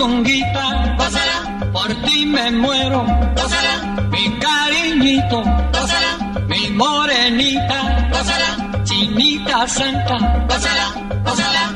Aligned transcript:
Mi 0.00 0.06
puchunguita, 0.06 0.96
gózala, 0.96 1.70
por 1.72 1.94
ti 2.04 2.24
me 2.26 2.50
muero, 2.50 3.04
gózala, 3.36 4.06
mi 4.10 4.38
cariñito, 4.38 5.42
gózala, 5.72 6.44
mi 6.48 6.70
morenita, 6.70 8.08
gózala, 8.10 8.84
chinita 8.84 9.66
santa, 9.66 10.16
gózala, 10.48 10.86
gózala, 11.24 11.72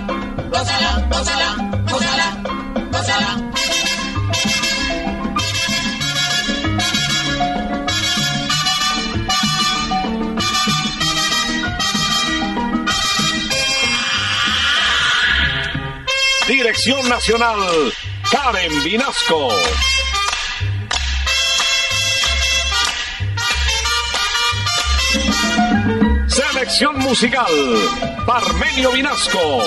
gózala, 0.51 1.07
gózala, 1.11 1.57
gózala, 1.91 2.27
gózala. 2.93 3.41
Dirección 16.47 17.09
Nacional, 17.09 17.59
Karen 18.31 18.85
Vinasco. 18.85 19.49
Selección 26.27 26.99
musical, 26.99 27.47
Parmenio 28.27 28.93
Vinasco, 28.93 29.63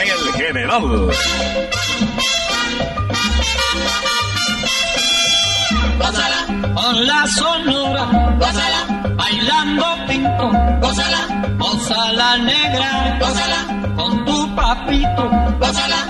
el 0.00 0.32
general. 0.34 1.10
gózala, 6.00 6.46
con 6.74 7.06
la 7.06 7.26
sonora, 7.26 8.04
gózala, 8.38 9.14
bailando 9.16 9.84
pinto, 10.08 10.50
gózala, 10.80 11.20
gózala 11.58 12.38
negra, 12.38 13.18
gózala, 13.20 13.94
con 13.96 14.24
tu 14.24 14.54
papito, 14.54 15.30
gózala, 15.58 16.09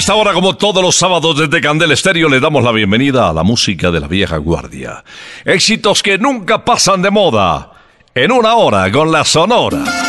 Esta 0.00 0.14
hora, 0.14 0.32
como 0.32 0.56
todos 0.56 0.82
los 0.82 0.96
sábados 0.96 1.36
desde 1.36 1.60
Candel 1.60 1.92
Estéreo, 1.92 2.26
le 2.26 2.40
damos 2.40 2.64
la 2.64 2.72
bienvenida 2.72 3.28
a 3.28 3.34
la 3.34 3.42
música 3.42 3.90
de 3.90 4.00
la 4.00 4.08
vieja 4.08 4.38
guardia. 4.38 5.04
Éxitos 5.44 6.02
que 6.02 6.16
nunca 6.16 6.64
pasan 6.64 7.02
de 7.02 7.10
moda. 7.10 7.72
En 8.14 8.32
una 8.32 8.54
hora 8.54 8.90
con 8.90 9.12
la 9.12 9.26
Sonora. 9.26 9.99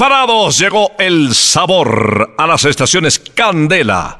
Preparados, 0.00 0.58
llegó 0.58 0.92
el 0.98 1.34
sabor 1.34 2.34
a 2.38 2.46
las 2.46 2.64
estaciones 2.64 3.18
Candela. 3.18 4.16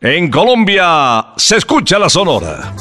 En 0.00 0.30
Colombia 0.30 1.32
se 1.36 1.56
escucha 1.56 1.98
la 1.98 2.08
Sonora. 2.08 2.72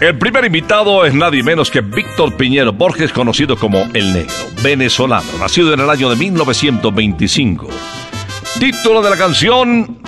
El 0.00 0.16
primer 0.16 0.44
invitado 0.44 1.04
es 1.04 1.12
nadie 1.12 1.42
menos 1.42 1.72
que 1.72 1.80
Víctor 1.80 2.36
Piñero 2.36 2.72
Borges, 2.72 3.12
conocido 3.12 3.58
como 3.58 3.78
El 3.94 4.12
Negro, 4.12 4.32
venezolano, 4.62 5.26
nacido 5.40 5.74
en 5.74 5.80
el 5.80 5.90
año 5.90 6.08
de 6.08 6.14
1925. 6.14 7.66
Título 8.60 9.02
de 9.02 9.10
la 9.10 9.16
canción 9.16 9.98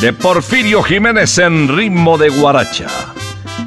de 0.00 0.12
Porfirio 0.12 0.84
Jiménez 0.84 1.38
en 1.38 1.76
ritmo 1.76 2.16
de 2.18 2.28
guaracha. 2.28 2.86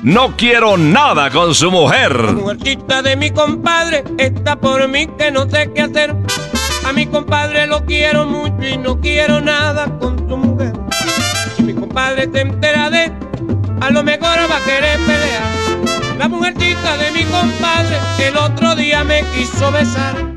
No 0.04 0.36
quiero 0.38 0.78
nada 0.78 1.30
con 1.32 1.54
su 1.54 1.72
mujer. 1.72 2.14
Mujercita 2.34 3.02
de 3.02 3.16
mi 3.16 3.32
compadre 3.32 4.04
está 4.18 4.56
por 4.56 4.88
mí 4.88 5.08
que 5.18 5.32
no 5.32 5.50
sé 5.50 5.72
qué 5.74 5.82
hacer. 5.82 6.16
A 6.86 6.94
mi 6.94 7.06
compadre 7.06 7.68
lo 7.68 7.86
quiero 7.86 8.26
mucho 8.26 8.66
y 8.66 8.78
no 8.78 9.00
quiero 9.02 9.42
nada 9.42 9.86
con 10.00 10.18
su 10.30 10.38
mujer. 10.38 10.74
Si 11.56 11.64
mi 11.64 11.74
compadre 11.74 12.30
se 12.32 12.42
entera 12.42 12.90
de 12.90 13.12
a 13.82 13.90
lo 13.90 14.04
mejor 14.04 14.38
va 14.50 14.58
a 14.58 14.66
querer 14.66 14.98
pelear. 15.00 16.18
La 16.18 16.28
mujercita 16.28 16.98
de 16.98 17.12
mi 17.12 17.24
compadre 17.26 17.98
el 18.20 18.38
otro 18.38 18.76
día 18.76 19.04
me 19.04 19.24
quiso 19.36 19.72
besar. 19.72 20.37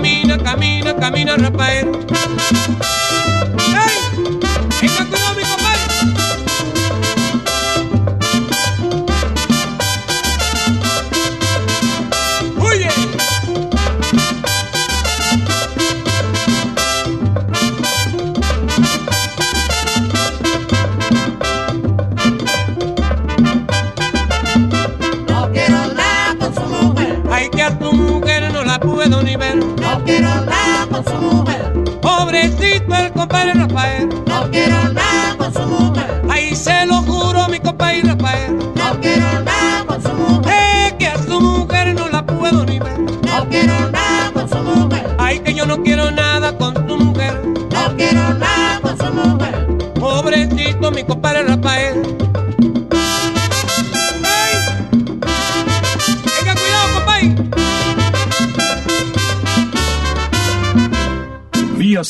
Camina, 0.00 0.38
camina, 0.38 0.94
camina, 0.94 1.36
Rafael. 1.36 2.19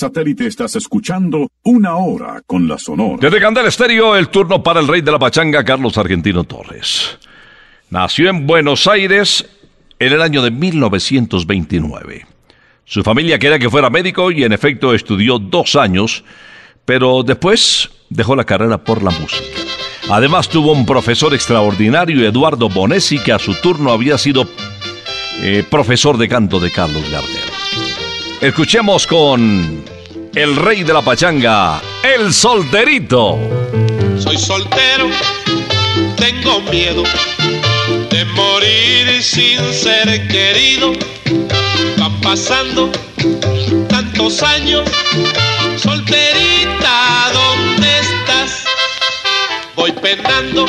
Satélite 0.00 0.47
estás 0.47 0.76
escuchando 0.76 1.50
Una 1.62 1.97
Hora 1.97 2.41
con 2.47 2.67
la 2.67 2.79
Sonora. 2.79 3.19
Desde 3.20 3.38
Candel 3.38 3.67
Estéreo, 3.67 4.17
el 4.17 4.31
turno 4.31 4.62
para 4.62 4.81
el 4.81 4.88
rey 4.88 5.02
de 5.02 5.12
la 5.12 5.19
pachanga, 5.19 5.62
Carlos 5.62 5.99
Argentino 5.99 6.44
Torres. 6.44 7.19
Nació 7.91 8.31
en 8.31 8.47
Buenos 8.47 8.87
Aires 8.87 9.47
en 9.99 10.12
el 10.14 10.23
año 10.23 10.41
de 10.41 10.50
1929. 10.50 12.26
Su 12.87 13.02
familia 13.02 13.38
quería 13.38 13.58
que 13.58 13.69
fuera 13.69 13.91
médico 13.91 14.32
y 14.32 14.43
en 14.43 14.55
efecto 14.55 14.94
estudió 14.94 15.38
dos 15.38 15.76
años, 15.76 16.25
pero 16.87 17.23
después 17.23 17.91
dejó 18.08 18.35
la 18.35 18.44
carrera 18.44 18.82
por 18.82 19.03
la 19.03 19.11
música. 19.11 19.44
Además 20.08 20.49
tuvo 20.49 20.73
un 20.73 20.87
profesor 20.87 21.35
extraordinario, 21.35 22.26
Eduardo 22.26 22.70
Bonesi, 22.70 23.19
que 23.19 23.32
a 23.32 23.38
su 23.38 23.55
turno 23.61 23.93
había 23.93 24.17
sido 24.17 24.49
eh, 25.43 25.62
profesor 25.70 26.17
de 26.17 26.26
canto 26.26 26.58
de 26.58 26.70
Carlos 26.70 27.05
Gardel. 27.11 27.50
Escuchemos 28.40 29.06
con 29.06 29.84
el 30.34 30.56
rey 30.56 30.82
de 30.82 30.94
la 30.94 31.02
pachanga, 31.02 31.82
el 32.02 32.32
solterito. 32.32 33.38
Soy 34.19 34.38
soltero, 34.38 35.10
tengo 36.16 36.62
miedo 36.62 37.02
de 38.10 38.25
morir 38.25 39.22
sin 39.22 39.58
ser 39.75 40.26
querido. 40.28 40.94
Van 41.98 42.19
pasando 42.22 42.90
tantos 43.90 44.43
años, 44.43 44.88
solterita, 45.76 47.32
¿dónde 47.34 47.88
estás? 47.98 48.64
Voy 49.76 49.93
penando, 49.93 50.64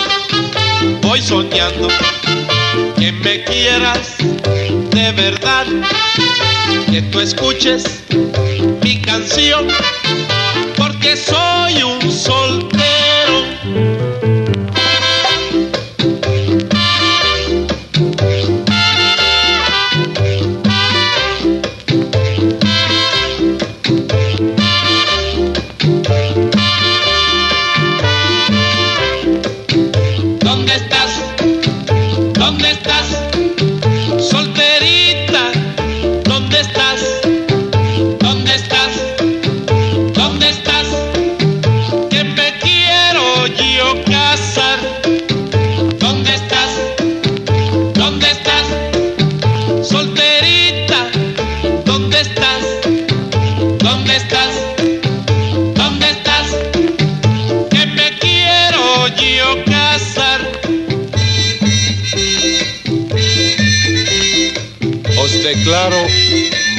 voy 1.02 1.22
soñando 1.22 1.88
que 3.00 3.14
me 3.14 3.46
quieras 3.46 4.18
de 4.92 5.12
verdad, 5.14 5.66
que 6.92 7.02
tú 7.04 7.22
escuches 7.22 8.04
mi 8.84 9.00
canción, 9.02 9.66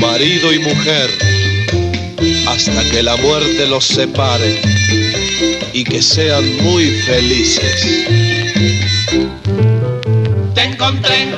marido 0.03 0.53
y 0.53 0.59
mujer 0.59 1.11
hasta 2.49 2.91
que 2.91 3.05
la 3.05 3.17
muerte 3.19 3.69
los 3.69 3.87
separe 3.87 4.61
y 5.73 5.85
que 5.85 6.03
sean 6.03 6.45
muy 6.63 6.87
felices. 7.03 8.09
Te 10.55 10.63
encontré, 10.63 11.29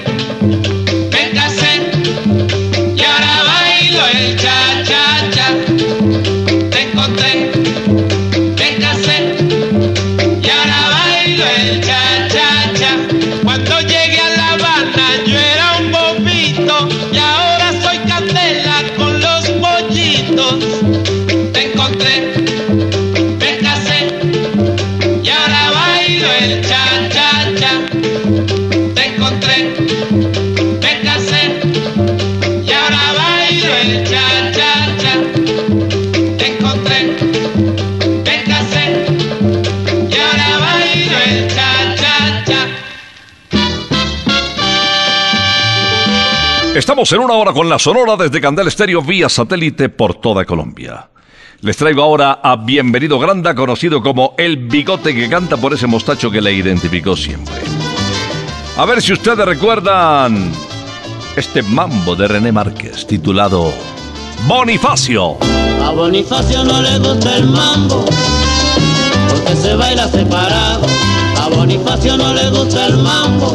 En 47.13 47.21
una 47.21 47.35
hora 47.35 47.53
con 47.53 47.69
la 47.69 47.79
Sonora 47.79 48.17
desde 48.17 48.41
Candel 48.41 48.67
Estéreo 48.67 49.03
vía 49.03 49.29
satélite 49.29 49.89
por 49.91 50.15
toda 50.15 50.45
Colombia. 50.45 51.11
Les 51.61 51.77
traigo 51.77 52.03
ahora 52.03 52.41
a 52.43 52.57
Bienvenido 52.57 53.19
Granda, 53.19 53.55
conocido 53.55 54.03
como 54.03 54.35
el 54.39 54.57
bigote 54.57 55.15
que 55.15 55.29
canta 55.29 55.57
por 55.59 55.75
ese 55.75 55.87
mostacho 55.87 56.31
que 56.31 56.41
le 56.41 56.53
identificó 56.55 57.15
siempre. 57.15 57.55
A 58.79 58.85
ver 58.87 59.01
si 59.03 59.13
ustedes 59.13 59.45
recuerdan 59.45 60.51
este 61.37 61.63
mambo 61.63 62.17
de 62.17 62.27
René 62.27 62.51
Márquez 62.51 63.07
titulado 63.07 63.73
Bonifacio. 64.49 65.37
A 65.85 65.91
Bonifacio 65.91 66.65
no 66.65 66.81
le 66.81 66.99
gusta 66.99 67.37
el 67.37 67.47
mambo, 67.47 68.07
porque 69.29 69.55
se 69.55 69.77
baila 69.77 70.09
separado. 70.09 70.87
A 71.41 71.49
Bonifacio 71.49 72.17
no 72.17 72.33
le 72.33 72.51
gusta 72.51 72.87
el 72.87 72.97
mambo, 72.97 73.55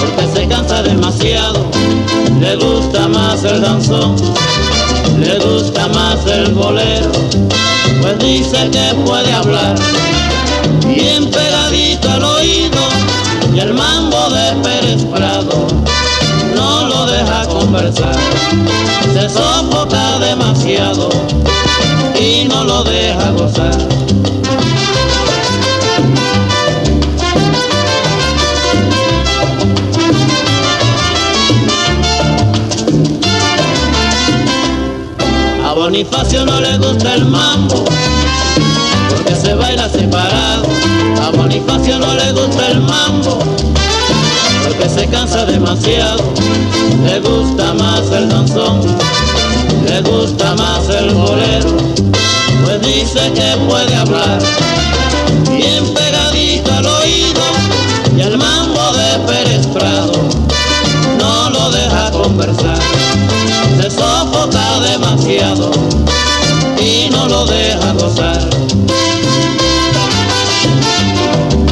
porque 0.00 0.26
se 0.34 0.48
cansa 0.48 0.82
demasiado. 0.82 1.70
Le 2.40 2.56
gusta 2.56 3.08
más 3.08 3.44
el 3.44 3.60
danzón, 3.60 4.16
le 5.18 5.38
gusta 5.38 5.88
más 5.88 6.26
el 6.26 6.52
bolero, 6.52 7.12
pues 8.00 8.18
dice 8.18 8.68
que 8.70 8.94
puede 9.04 9.32
hablar 9.32 9.76
bien 10.86 11.30
pegadito 11.30 12.10
al 12.10 12.24
oído 12.24 12.78
y 13.54 13.58
el 13.58 13.74
mambo 13.74 14.28
de 14.30 14.52
Pérez 14.62 15.04
Prado 15.04 15.66
no 16.54 16.86
lo 16.86 17.06
deja 17.06 17.46
conversar. 17.46 18.16
Se 19.12 19.28
sofoca 19.28 20.18
demasiado 20.18 21.08
y 22.18 22.44
no 22.48 22.64
lo 22.64 22.84
deja 22.84 23.30
gozar. 23.32 23.76
Bonifacio 35.96 36.44
no 36.44 36.60
le 36.60 36.76
gusta 36.76 37.14
el 37.14 37.24
mambo 37.24 37.82
porque 39.08 39.34
se 39.34 39.54
baila 39.54 39.88
separado. 39.88 40.66
A 41.22 41.30
Bonifacio 41.30 41.98
no 41.98 42.12
le 42.12 42.32
gusta 42.32 42.70
el 42.70 42.82
mambo 42.82 43.38
porque 44.62 44.90
se 44.90 45.08
cansa 45.08 45.46
demasiado. 45.46 46.22
Le 47.02 47.18
gusta 47.20 47.72
más 47.72 48.10
el 48.12 48.28
danzón, 48.28 48.82
le 49.88 50.02
gusta 50.02 50.54
más 50.56 50.86
el 50.90 51.14
bolero, 51.14 51.74
pues 52.62 52.82
dice 52.82 53.32
que 53.32 53.56
puede 53.66 53.96
hablar 53.96 54.38
bien 55.48 55.94
pegadito 55.94 56.74
al 56.74 56.84
oído 56.84 57.42
y 58.14 58.20
el 58.20 58.36
mambo 58.36 58.92
de 58.92 59.18
Pérez 59.26 59.66
Prado 59.68 60.12
no 61.18 61.48
lo 61.48 61.70
deja 61.70 62.10
conversar. 62.10 62.78
Se 63.80 63.90
sofoca 63.90 64.80
demasiado 64.80 65.70
y 66.80 67.08
no 67.10 67.28
lo 67.28 67.46
deja 67.46 67.92
gozar. 67.92 68.48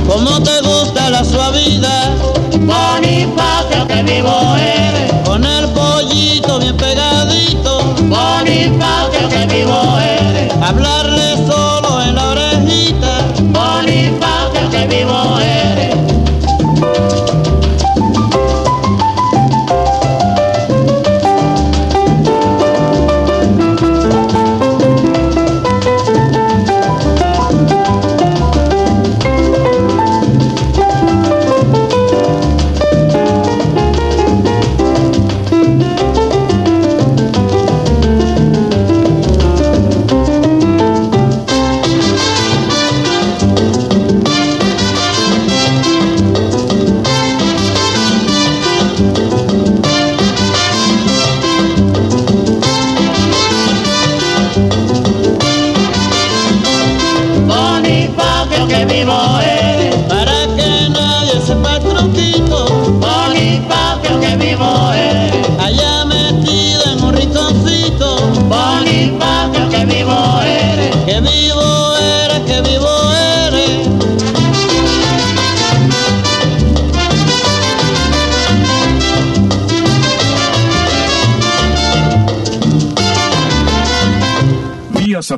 ¿Cómo 0.06 0.42
te 0.42 0.60
gusta 0.60 1.10
la 1.10 1.24
suavidad? 1.24 2.16
Bonifacio 2.60 3.86
que 3.88 4.02
vivo 4.02 4.56
eres. 4.56 4.83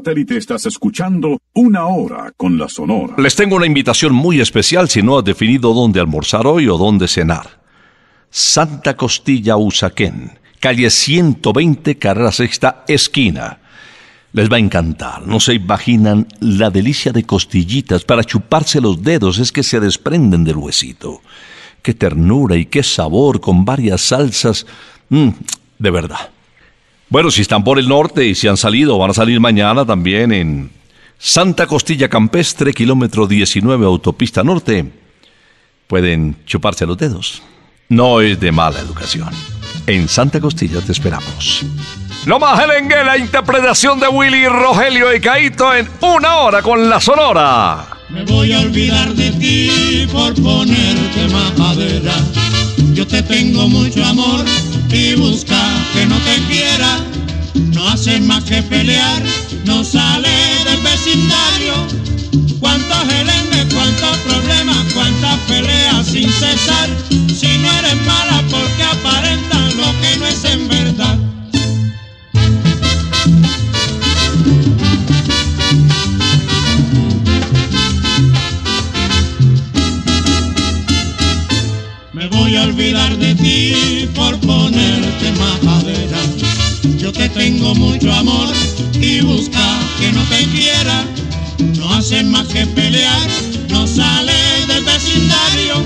Satélite 0.07 0.37
estás 0.37 0.65
escuchando 0.67 1.41
Una 1.53 1.87
Hora 1.87 2.33
con 2.37 2.57
la 2.57 2.69
Sonora. 2.69 3.17
Les 3.19 3.35
tengo 3.35 3.57
una 3.57 3.67
invitación 3.67 4.15
muy 4.15 4.41
especial 4.41 4.89
si 4.89 5.03
no 5.03 5.19
has 5.19 5.25
definido 5.25 5.75
dónde 5.75 5.99
almorzar 5.99 6.47
hoy 6.47 6.69
o 6.69 6.79
dónde 6.79 7.09
cenar. 7.09 7.61
Santa 8.31 8.97
Costilla 8.97 9.57
Usaquén, 9.57 10.39
calle 10.61 10.91
120, 10.91 11.99
carrera 11.99 12.31
sexta, 12.31 12.85
esquina. 12.87 13.59
Les 14.33 14.49
va 14.49 14.59
a 14.59 14.61
encantar, 14.61 15.27
no 15.27 15.41
se 15.41 15.55
imaginan 15.55 16.29
la 16.39 16.71
delicia 16.71 17.11
de 17.11 17.25
costillitas 17.25 18.05
para 18.05 18.23
chuparse 18.23 18.81
los 18.81 19.03
dedos, 19.03 19.41
es 19.41 19.51
que 19.51 19.65
se 19.65 19.81
desprenden 19.81 20.45
del 20.45 20.59
huesito. 20.59 21.21
Qué 21.83 21.95
ternura 21.95 22.55
y 22.55 22.67
qué 22.67 22.85
sabor 22.85 23.41
con 23.41 23.65
varias 23.65 24.03
salsas. 24.03 24.67
Mm, 25.09 25.31
de 25.81 25.91
verdad. 25.91 26.36
Bueno, 27.09 27.31
si 27.31 27.43
están 27.43 27.63
por 27.63 27.79
el 27.79 27.89
norte 27.89 28.27
y 28.27 28.35
si 28.35 28.49
han 28.49 28.57
salido, 28.57 28.99
van 28.99 29.11
a 29.11 29.15
salir 29.15 29.39
mañana 29.39 29.85
también 29.87 30.33
en 30.33 30.71
Santa 31.19 31.67
Costilla 31.67 32.09
Campestre, 32.09 32.73
kilómetro 32.73 33.29
19, 33.29 33.87
autopista 33.87 34.43
norte. 34.43 34.91
Pueden 35.87 36.37
chuparse 36.47 36.85
los 36.85 36.99
dedos. 36.99 37.43
No 37.89 38.21
es 38.21 38.41
de 38.41 38.51
mala 38.51 38.81
educación. 38.81 39.31
En 39.87 40.09
Santa 40.09 40.41
Costilla 40.41 40.81
te 40.81 40.91
esperamos. 40.91 41.65
No 42.27 42.41
más 42.41 42.59
Helengue, 42.59 43.05
la 43.05 43.17
interpretación 43.17 44.01
de 44.01 44.09
Willy, 44.09 44.49
Rogelio 44.49 45.15
y 45.15 45.21
Caito 45.21 45.73
en 45.73 45.89
una 46.01 46.39
hora 46.39 46.61
con 46.61 46.91
la 46.91 47.01
Sonora. 47.01 47.87
Me 48.09 48.25
voy 48.25 48.53
a 48.53 48.59
olvidar 48.59 49.15
de 49.15 49.31
ti 49.31 50.09
por 50.11 50.35
ponerte 50.35 51.29
majadera. 51.29 52.15
Yo 52.95 53.07
te 53.07 53.23
tengo 53.23 53.69
mucho 53.69 54.05
amor 54.05 54.45
y 54.97 55.15
busca 55.15 55.61
que 55.93 56.07
no 56.07 56.17
te 56.21 56.37
quiera. 56.49 57.05
No 57.75 57.89
hace 57.89 58.19
más 58.21 58.45
que 58.45 58.63
pelear, 58.63 59.23
no 59.65 59.85
sale 59.85 60.35
del 60.65 60.81
vecindario. 60.83 61.75
Cuántos 62.61 63.01
gelengues, 63.13 63.75
cuántos 63.75 64.17
problemas, 64.19 64.93
cuántas 64.95 65.39
peleas 65.41 66.07
sin 66.07 66.31
cesar. 66.31 66.89
Si 67.11 67.59
no 67.59 67.71
eres 67.81 67.97
mala 68.07 68.43
porque 68.51 68.83
aparentas 68.83 68.86
Yo 87.07 87.13
te 87.13 87.29
tengo 87.29 87.73
mucho 87.77 88.13
amor 88.13 88.53
y 88.95 89.21
busca 89.21 89.79
que 90.01 90.11
no 90.11 90.21
te 90.25 90.45
quiera. 90.47 91.05
No 91.77 91.95
hace 91.95 92.25
más 92.25 92.49
que 92.49 92.67
pelear, 92.67 93.29
no 93.69 93.87
sale 93.87 94.35
del 94.67 94.83
vecindario. 94.83 95.85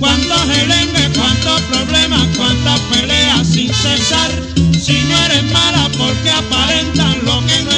Cuántos 0.00 0.40
gelengues, 0.50 1.10
cuántos 1.14 1.60
problemas, 1.70 2.26
cuántas 2.34 2.80
peleas 2.80 3.46
sin 3.46 3.68
cesar. 3.74 4.30
Si 4.72 4.94
no 4.94 5.22
eres 5.26 5.44
mala 5.52 5.86
porque 5.98 6.30
aparentan 6.30 7.18
lo 7.26 7.44
que 7.46 7.64
no 7.64 7.77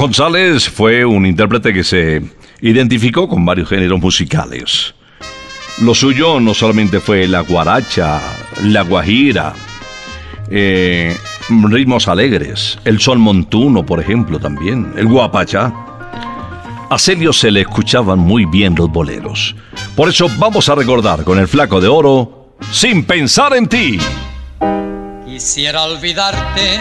González 0.00 0.66
fue 0.66 1.04
un 1.04 1.26
intérprete 1.26 1.74
que 1.74 1.84
se 1.84 2.22
identificó 2.62 3.28
con 3.28 3.44
varios 3.44 3.68
géneros 3.68 4.00
musicales. 4.00 4.94
Lo 5.82 5.94
suyo 5.94 6.40
no 6.40 6.54
solamente 6.54 7.00
fue 7.00 7.28
la 7.28 7.40
guaracha, 7.40 8.18
la 8.62 8.80
guajira, 8.80 9.52
eh, 10.50 11.14
ritmos 11.50 12.08
alegres, 12.08 12.78
el 12.86 12.98
sol 12.98 13.18
montuno, 13.18 13.84
por 13.84 14.00
ejemplo, 14.00 14.38
también, 14.38 14.90
el 14.96 15.06
guapachá. 15.06 15.70
A 16.88 16.98
Celio 16.98 17.34
se 17.34 17.50
le 17.50 17.60
escuchaban 17.60 18.20
muy 18.20 18.46
bien 18.46 18.74
los 18.76 18.90
boleros. 18.90 19.54
Por 19.94 20.08
eso 20.08 20.28
vamos 20.38 20.70
a 20.70 20.76
recordar 20.76 21.24
con 21.24 21.38
el 21.38 21.46
flaco 21.46 21.78
de 21.78 21.88
oro, 21.88 22.56
sin 22.72 23.04
pensar 23.04 23.54
en 23.54 23.68
ti. 23.68 23.98
Quisiera 25.26 25.82
olvidarte, 25.82 26.80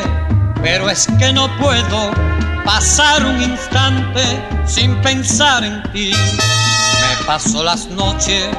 pero 0.64 0.90
es 0.90 1.06
que 1.20 1.34
no 1.34 1.50
puedo 1.60 2.12
pasar 2.70 3.26
un 3.26 3.42
instante 3.42 4.24
sin 4.68 4.96
pensar 5.02 5.64
en 5.64 5.82
ti. 5.92 6.12
Me 7.02 7.26
paso 7.26 7.64
las 7.64 7.88
noches, 7.88 8.56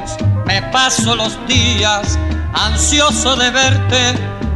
me 0.46 0.60
paso 0.72 1.14
los 1.14 1.38
días, 1.46 2.18
ansioso 2.52 3.36
de 3.36 3.50
verte, 3.50 4.02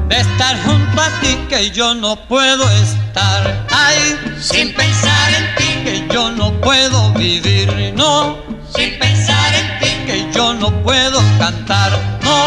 de 0.09 0.17
estar 0.19 0.61
junto 0.65 1.01
a 1.01 1.09
ti 1.21 1.37
que 1.49 1.71
yo 1.71 1.95
no 1.95 2.17
puedo 2.17 2.69
estar. 2.83 3.67
Ay, 3.71 4.19
sin 4.41 4.75
pensar 4.75 5.29
en 5.39 5.55
ti 5.55 5.69
que 5.85 6.09
yo 6.13 6.33
no 6.33 6.53
puedo 6.61 7.13
vivir, 7.13 7.93
no. 7.95 8.37
Sin 8.75 8.99
pensar 8.99 9.55
en 9.55 9.79
ti 9.79 9.91
que 10.05 10.33
yo 10.35 10.53
no 10.55 10.73
puedo 10.83 11.21
cantar, 11.39 11.93
no. 12.23 12.41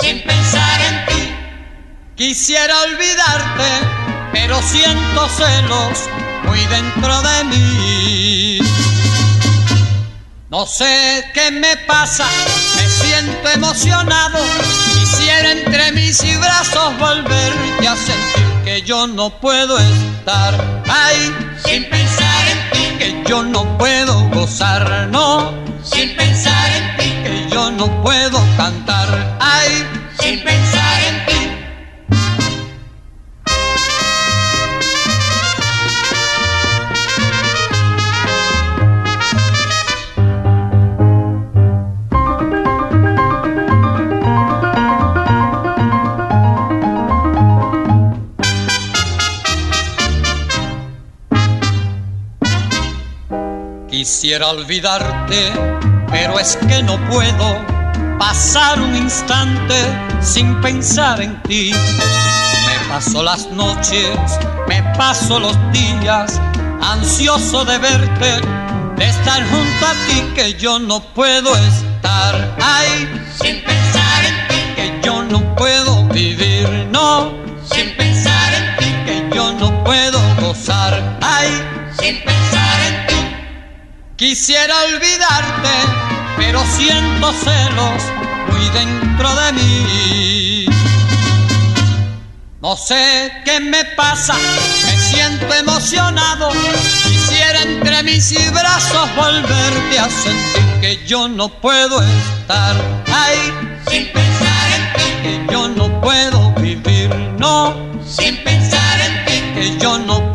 Sin 0.00 0.22
pensar 0.22 0.80
en 0.88 1.06
ti. 1.06 1.34
Quisiera 2.14 2.74
olvidarte, 2.82 3.68
pero 4.32 4.62
siento 4.62 5.28
celos 5.36 6.23
dentro 6.60 7.22
de 7.22 7.44
mí. 7.44 8.58
No 10.50 10.66
sé 10.66 11.24
qué 11.34 11.50
me 11.50 11.76
pasa, 11.78 12.26
me 12.76 12.88
siento 12.88 13.48
emocionado. 13.50 14.38
Quisiera 14.94 15.50
entre 15.52 15.92
mis 15.92 16.22
brazos 16.38 16.96
volverte 16.98 17.88
a 17.88 17.96
sentir 17.96 18.44
que 18.64 18.82
yo 18.82 19.06
no 19.06 19.30
puedo 19.40 19.78
estar. 19.78 20.82
Ay, 20.88 21.34
sin 21.64 21.84
pensar 21.90 22.48
en 22.48 22.70
ti, 22.70 22.98
que 22.98 23.24
yo 23.28 23.42
no 23.42 23.76
puedo 23.78 24.28
gozar, 24.30 25.08
no. 25.10 25.52
Sin 25.82 26.14
pensar 26.14 26.70
en 26.70 26.96
ti, 26.96 27.10
que 27.24 27.48
yo 27.50 27.70
no 27.72 27.86
puedo 28.02 28.38
cantar. 28.56 29.36
Ay, 29.40 29.84
sin 30.20 30.42
pensar 30.44 31.02
en 31.08 31.26
ti. 31.26 31.33
Quisiera 54.04 54.48
olvidarte, 54.48 55.50
pero 56.10 56.38
es 56.38 56.58
que 56.68 56.82
no 56.82 56.98
puedo 57.08 57.64
pasar 58.18 58.78
un 58.78 58.94
instante 58.94 59.76
sin 60.20 60.60
pensar 60.60 61.22
en 61.22 61.42
ti. 61.44 61.72
Me 61.72 62.88
paso 62.90 63.22
las 63.22 63.46
noches, 63.46 64.06
me 64.68 64.82
paso 64.98 65.40
los 65.40 65.56
días, 65.72 66.38
ansioso 66.82 67.64
de 67.64 67.78
verte, 67.78 68.40
de 68.96 69.08
estar 69.08 69.42
junto 69.48 69.86
a 69.86 69.92
ti 70.06 70.22
que 70.34 70.52
yo 70.52 70.78
no 70.78 71.00
puedo 71.00 71.56
estar. 71.56 72.56
Ay, 72.60 73.08
sin 73.40 73.62
pensar 73.62 74.24
en 74.26 74.48
ti 74.48 74.74
que 74.76 75.00
yo 75.02 75.22
no 75.22 75.54
puedo 75.54 76.04
vivir, 76.08 76.68
no. 76.90 77.32
Sin 77.72 77.96
pensar 77.96 78.52
en 78.52 78.76
ti 78.76 78.94
que 79.06 79.34
yo 79.34 79.50
no 79.54 79.82
puedo 79.82 80.20
gozar. 80.42 81.18
Ay, 81.22 81.48
sin 81.98 82.16
pensar 82.16 82.26
en 82.26 82.38
ti. 82.38 82.43
Quisiera 84.16 84.72
olvidarte, 84.84 85.70
pero 86.36 86.64
siento 86.76 87.32
celos 87.32 88.02
muy 88.48 88.68
dentro 88.68 89.34
de 89.34 89.52
mí. 89.54 90.66
No 92.62 92.76
sé 92.76 93.32
qué 93.44 93.58
me 93.58 93.84
pasa, 93.96 94.34
me 94.34 94.96
siento 94.98 95.52
emocionado. 95.52 96.48
Quisiera 97.02 97.62
entre 97.62 98.04
mis 98.04 98.52
brazos 98.52 99.16
volverte 99.16 99.98
a 99.98 100.08
sentir 100.08 100.80
que 100.80 101.04
yo 101.04 101.26
no 101.26 101.48
puedo 101.48 102.00
estar. 102.00 102.76
Ay, 103.12 103.52
sin 103.90 104.12
pensar 104.12 104.70
en 104.76 104.92
ti, 104.92 105.22
que 105.22 105.52
yo 105.52 105.66
no 105.66 106.00
puedo 106.00 106.52
vivir, 106.52 107.10
no. 107.40 107.74
Sin 108.06 108.36
pensar 108.44 109.00
en 109.00 109.24
ti, 109.24 109.42
que 109.54 109.78
yo 109.78 109.98
no 109.98 110.20
puedo 110.32 110.33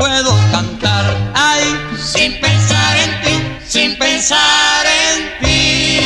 pensar 4.20 4.86
en 4.86 5.18
ti. 5.40 6.00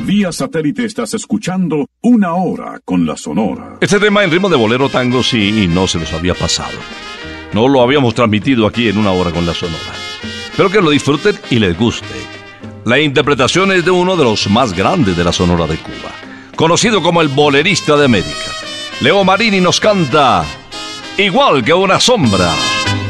Vía 0.00 0.32
satélite 0.32 0.84
estás 0.84 1.14
escuchando 1.14 1.86
una 2.02 2.34
hora 2.34 2.80
con 2.84 3.06
la 3.06 3.16
Sonora. 3.16 3.78
Este 3.80 4.00
tema 4.00 4.24
en 4.24 4.32
ritmo 4.32 4.48
de 4.48 4.56
bolero 4.56 4.88
tango 4.88 5.22
sí 5.22 5.68
no 5.68 5.86
se 5.86 6.00
nos 6.00 6.12
había 6.12 6.34
pasado. 6.34 6.76
No 7.52 7.68
lo 7.68 7.80
habíamos 7.80 8.14
transmitido 8.14 8.66
aquí 8.66 8.88
en 8.88 8.98
una 8.98 9.12
hora 9.12 9.30
con 9.30 9.46
la 9.46 9.54
Sonora. 9.54 9.78
Espero 10.50 10.70
que 10.70 10.80
lo 10.80 10.90
disfruten 10.90 11.38
y 11.50 11.60
les 11.60 11.78
guste. 11.78 12.16
La 12.84 12.98
interpretación 12.98 13.70
es 13.70 13.84
de 13.84 13.92
uno 13.92 14.16
de 14.16 14.24
los 14.24 14.50
más 14.50 14.72
grandes 14.72 15.16
de 15.16 15.22
la 15.22 15.32
Sonora 15.32 15.68
de 15.68 15.76
Cuba, 15.76 16.10
conocido 16.56 17.00
como 17.00 17.22
el 17.22 17.28
bolerista 17.28 17.96
de 17.96 18.06
América. 18.06 18.50
Leo 19.00 19.24
Marini 19.24 19.60
nos 19.60 19.80
canta 19.80 20.44
Igual 21.16 21.64
que 21.64 21.72
una 21.72 22.00
sombra. 22.00 22.50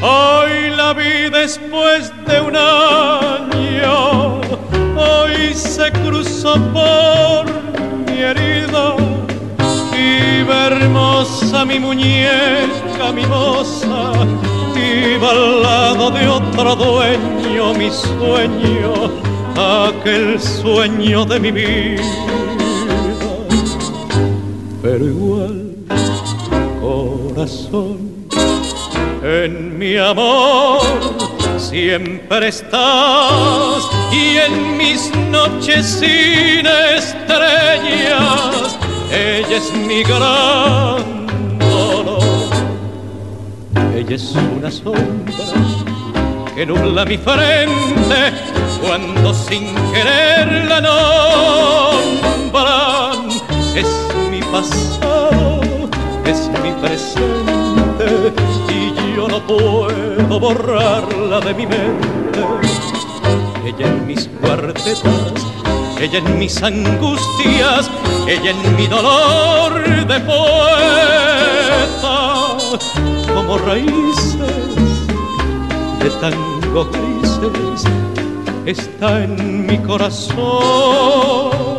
Hoy 0.02 0.68
la 0.76 0.92
vi 0.92 1.30
después 1.30 2.12
de 2.26 2.38
un 2.38 2.54
año, 2.54 4.40
hoy 4.94 5.54
se 5.54 5.90
cruzó 5.90 6.54
por 6.74 7.46
mi 8.06 8.20
herida 8.20 8.96
y 9.96 10.44
hermosa 10.50 11.64
mi 11.64 11.78
muñeca, 11.78 13.10
mi 13.14 13.24
moza, 13.24 14.12
iba 14.76 15.30
al 15.30 15.62
lado 15.62 16.10
de 16.10 16.28
otro 16.28 16.76
dueño 16.76 17.72
mi 17.72 17.90
sueño, 17.90 19.12
aquel 19.56 20.38
sueño 20.38 21.24
de 21.24 21.40
mi 21.40 21.50
vida. 21.50 22.02
Pero 24.82 25.06
igual, 25.06 25.73
corazón, 27.34 27.98
en 29.22 29.78
mi 29.78 29.96
amor 29.96 30.80
siempre 31.58 32.48
estás 32.48 33.88
y 34.12 34.36
en 34.36 34.76
mis 34.76 35.10
noches 35.30 35.84
sin 36.00 36.66
estrellas 36.96 38.78
ella 39.12 39.56
es 39.56 39.72
mi 39.72 40.02
gran 40.02 41.58
dolor. 41.58 42.22
Ella 43.96 44.14
es 44.14 44.34
una 44.56 44.70
sombra 44.70 45.34
que 46.54 46.66
nubla 46.66 47.04
mi 47.04 47.18
frente 47.18 48.32
cuando 48.80 49.34
sin 49.34 49.74
querer 49.92 50.66
la 50.68 50.80
nombran. 50.80 52.54
Es 53.74 53.88
mi 54.30 54.40
pasado, 54.40 55.13
es 56.26 56.50
mi 56.62 56.72
presente 56.80 58.32
y 58.68 59.16
yo 59.16 59.28
no 59.28 59.46
puedo 59.46 60.40
borrarla 60.40 61.40
de 61.40 61.54
mi 61.54 61.66
mente. 61.66 62.40
Ella 63.64 63.86
en 63.86 64.06
mis 64.06 64.28
cuartetas, 64.40 65.02
ella 66.00 66.18
en 66.18 66.38
mis 66.38 66.62
angustias, 66.62 67.90
ella 68.26 68.50
en 68.50 68.76
mi 68.76 68.86
dolor 68.86 70.06
de 70.06 70.20
poeta, 70.20 70.44
como 73.34 73.58
raíces 73.58 74.36
de 75.98 76.10
tango 76.20 76.88
grises, 76.92 77.84
está 78.66 79.24
en 79.24 79.66
mi 79.66 79.78
corazón. 79.78 81.73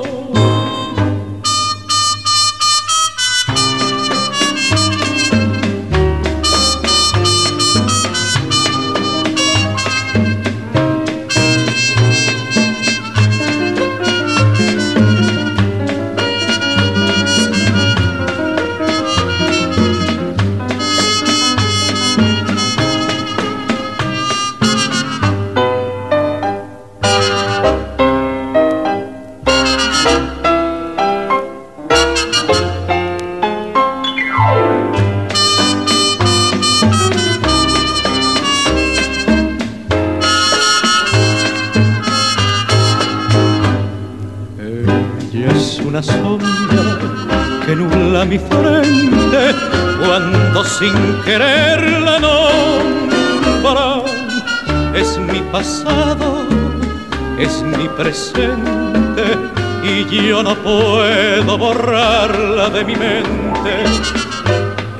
Mi 62.83 62.95
mente. 62.95 63.83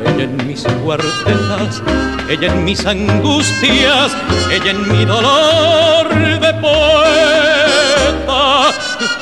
Ella 0.06 0.24
en 0.24 0.48
mis 0.48 0.64
cuartelas, 0.84 1.82
ella 2.30 2.48
en 2.54 2.64
mis 2.64 2.86
angustias, 2.86 4.16
ella 4.52 4.72
en 4.72 4.88
mi 4.92 5.04
dolor 5.06 6.08
de 6.40 6.54
poeta, 6.62 8.34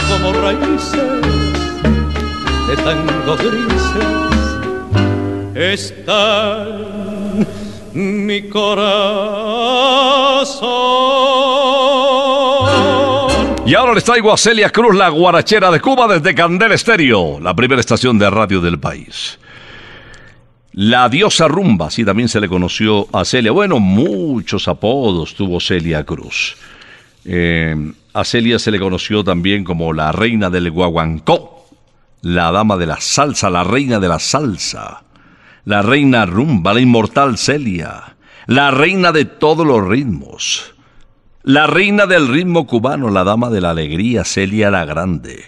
como 0.10 0.34
raíces 0.34 1.22
de 2.68 2.76
tango 2.78 3.36
grises 3.38 4.34
está 5.56 6.68
mi 7.94 8.50
corazón. 8.50 9.43
Les 13.94 14.04
traigo 14.04 14.34
a 14.34 14.38
Celia 14.38 14.70
Cruz, 14.70 14.96
la 14.96 15.10
guarachera 15.10 15.70
de 15.70 15.80
Cuba, 15.80 16.08
desde 16.08 16.34
Candel 16.34 16.72
Estéreo, 16.72 17.40
la 17.40 17.54
primera 17.54 17.80
estación 17.80 18.18
de 18.18 18.30
radio 18.30 18.60
del 18.60 18.80
país. 18.80 19.38
La 20.72 21.08
diosa 21.10 21.48
rumba, 21.48 21.88
así 21.88 22.04
también 22.04 22.28
se 22.28 22.40
le 22.40 22.50
conoció 22.50 23.08
a 23.16 23.24
Celia. 23.24 23.52
Bueno, 23.52 23.80
muchos 23.80 24.68
apodos 24.68 25.36
tuvo 25.36 25.60
Celia 25.60 26.04
Cruz. 26.04 26.56
Eh, 27.26 27.76
a 28.14 28.24
Celia 28.24 28.58
se 28.58 28.72
le 28.72 28.80
conoció 28.80 29.24
también 29.24 29.64
como 29.64 29.94
la 29.94 30.12
reina 30.12 30.50
del 30.50 30.72
guaguancó, 30.72 31.68
la 32.22 32.52
dama 32.52 32.78
de 32.78 32.88
la 32.88 33.00
salsa, 33.00 33.52
la 33.52 33.64
reina 33.64 34.00
de 34.00 34.08
la 34.08 34.18
salsa, 34.18 35.04
la 35.66 35.84
reina 35.84 36.26
rumba, 36.26 36.74
la 36.74 36.82
inmortal 36.82 37.38
Celia, 37.38 38.16
la 38.48 38.72
reina 38.72 39.12
de 39.12 39.26
todos 39.26 39.68
los 39.68 39.88
ritmos, 39.88 40.74
la 41.44 41.68
reina 41.68 42.06
del 42.06 42.30
ritmo 42.30 42.66
cubano, 42.66 43.10
la 43.10 43.24
dama 43.26 43.50
de 43.50 43.60
la 43.60 43.72
alegría, 43.72 44.24
Celia 44.24 44.72
la 44.72 44.86
Grande. 44.86 45.44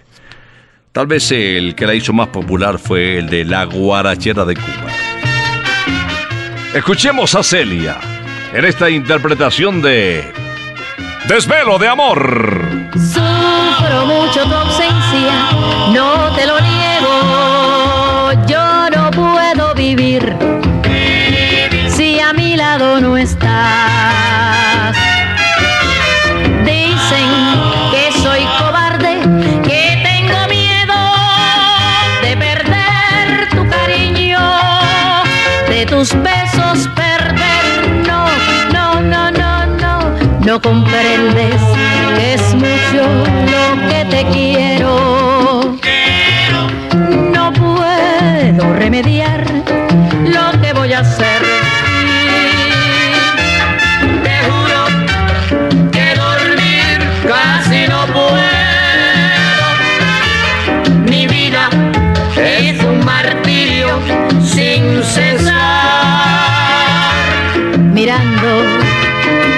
Tal 0.92 1.08
vez 1.08 1.32
el 1.32 1.76
que 1.76 1.88
la 1.88 1.94
hizo 1.94 2.14
más 2.14 2.28
popular 2.28 2.80
fue 2.80 3.18
el 3.20 3.30
de 3.30 3.46
la 3.46 3.66
guarachera 3.66 4.46
de 4.46 4.56
Cuba. 4.56 4.92
Escuchemos 6.74 7.34
a 7.36 7.44
Celia 7.44 7.98
en 8.54 8.66
esta 8.66 8.90
interpretación 8.90 9.82
de 9.82 10.24
Desvelo 11.28 11.78
de 11.78 11.88
Amor. 11.88 12.62
Sufro 12.94 14.06
mucho 14.06 14.44
tu 14.44 14.54
ausencia, 14.54 15.52
no 15.94 16.36
te 16.36 16.46
lo 16.46 16.60
niego. 16.60 18.46
Yo 18.48 18.90
no 18.90 19.12
puedo 19.12 19.74
vivir 19.76 20.36
si 21.88 22.20
a 22.20 22.34
mi 22.34 22.58
lado 22.58 23.00
no 23.00 23.18
estás. 23.18 23.95
Tus 36.06 36.22
besos 36.22 36.88
perder. 36.96 38.06
No, 38.06 38.26
no, 38.72 39.02
no, 39.02 39.32
no, 39.32 39.66
no, 39.66 40.12
no 40.46 40.62
comprendes 40.62 41.62
que 42.16 42.34
es 42.36 42.54
mucho 42.54 43.04
lo 43.54 43.88
que 43.90 44.06
te 44.12 44.26
quiero. 44.32 45.78
No 47.34 47.54
puedo 47.54 48.74
remediar 48.74 49.15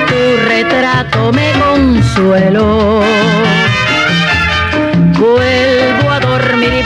Tu 0.08 0.38
retrato 0.48 1.32
me 1.32 1.52
consuelo. 1.54 3.02
Vuelvo 5.14 6.12
a 6.12 6.20
dormir 6.20 6.74
y 6.74 6.84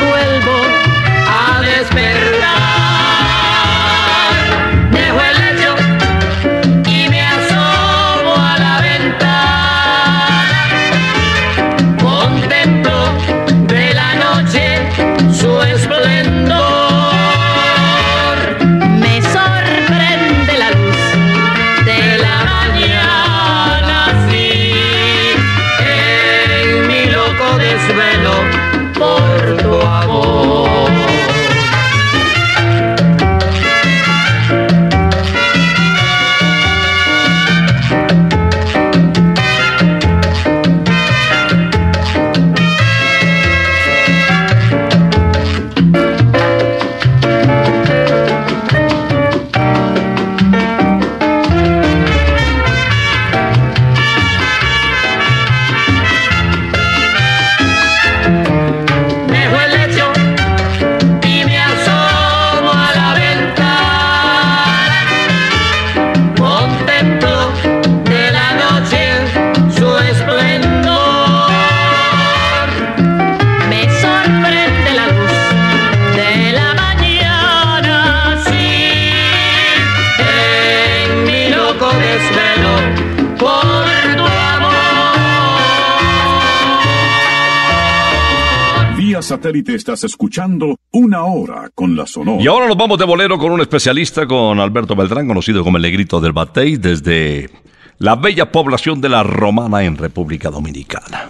satélite 89.32 89.76
estás 89.76 90.04
escuchando 90.04 90.78
Una 90.91 91.24
Hora 91.24 91.70
con 91.74 91.96
la 91.96 92.06
Sonora. 92.06 92.44
Y 92.44 92.48
ahora 92.48 92.67
nos 92.67 92.76
vamos 92.76 93.00
de 93.00 93.06
bolero 93.06 93.38
con 93.38 93.54
un 93.54 93.62
especialista, 93.62 94.28
con 94.28 94.60
Alberto 94.60 94.94
Beltrán, 94.94 95.26
conocido 95.26 95.63
como 95.63 95.78
el 95.78 95.84
Negrito 95.84 96.20
del 96.20 96.34
Batey, 96.34 96.76
desde 96.76 97.50
la 97.98 98.17
bella 98.17 98.52
población 98.52 99.00
de 99.00 99.08
La 99.08 99.24
Romana 99.24 99.84
en 99.86 99.96
República 99.96 100.50
Dominicana. 100.50 101.30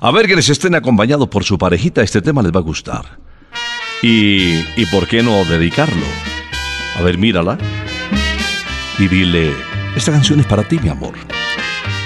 A 0.00 0.10
ver 0.10 0.26
que 0.26 0.36
les 0.36 0.50
estén 0.50 0.74
acompañados 0.74 1.28
por 1.28 1.44
su 1.44 1.56
parejita, 1.56 2.02
este 2.02 2.20
tema 2.20 2.42
les 2.42 2.52
va 2.52 2.58
a 2.58 2.62
gustar. 2.62 3.18
Y, 4.02 4.58
y 4.76 4.84
por 4.92 5.06
qué 5.08 5.22
no 5.22 5.46
dedicarlo. 5.46 6.04
A 6.98 7.02
ver, 7.02 7.16
mírala. 7.16 7.56
Y 8.98 9.08
dile, 9.08 9.50
esta 9.96 10.12
canción 10.12 10.40
es 10.40 10.46
para 10.46 10.64
ti, 10.64 10.78
mi 10.78 10.90
amor. 10.90 11.14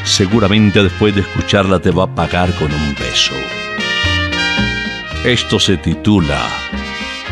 Seguramente 0.04 0.80
después 0.80 1.12
de 1.12 1.22
escucharla 1.22 1.80
te 1.80 1.90
va 1.90 2.04
a 2.04 2.14
pagar 2.14 2.54
con 2.54 2.72
un 2.72 2.94
beso. 2.94 3.34
Esto 5.24 5.58
se 5.58 5.76
titula 5.76 6.40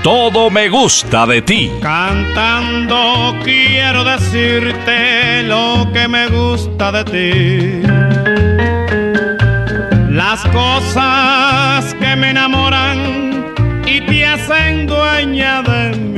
Todo 0.02 0.50
me 0.50 0.68
gusta 0.68 1.26
de 1.26 1.42
ti. 1.42 1.70
Cantando 1.80 3.36
quiero 3.44 4.04
decirte 4.04 5.42
lo 5.44 5.88
que 5.92 6.08
me 6.08 6.26
gusta 6.28 6.92
de 6.92 7.04
ti. 7.04 7.86
Las 10.10 10.44
cosas 10.46 11.94
que 11.94 12.16
me 12.16 12.30
enamoran 12.30 13.54
y 13.86 14.00
te 14.00 14.26
hacen 14.26 14.86
dueña 14.86 15.62
de 15.62 15.96
mí. 15.96 16.15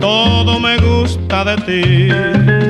Todo 0.00 0.58
me 0.60 0.76
gusta 0.78 1.44
de 1.44 1.56
ti. 1.66 2.61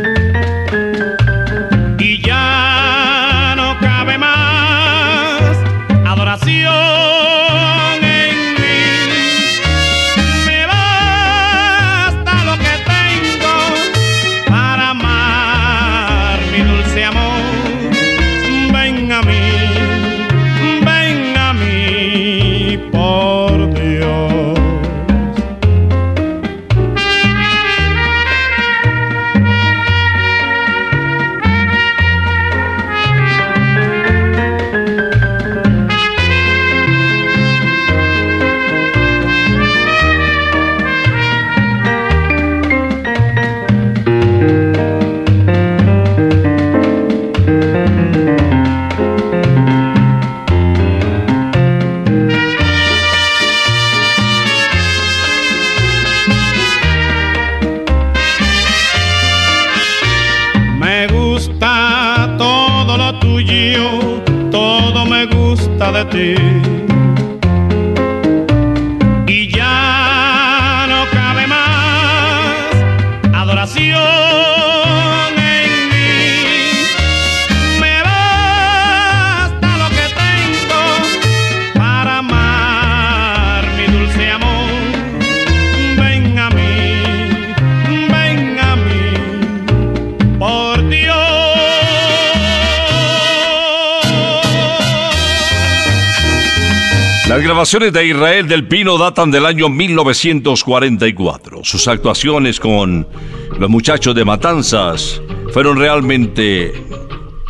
Grabaciones 97.73 97.93
de 97.95 98.07
Israel 98.07 98.49
del 98.49 98.69
Pino 98.69 98.99
datan 98.99 99.31
del 99.31 99.47
año 99.47 99.71
1944. 99.71 101.61
Sus 101.65 101.89
actuaciones 101.89 102.61
con 102.61 103.09
los 103.59 103.71
muchachos 103.71 104.15
de 104.15 104.27
Matanzas 104.27 105.23
fueron 105.55 105.79
realmente 105.79 106.75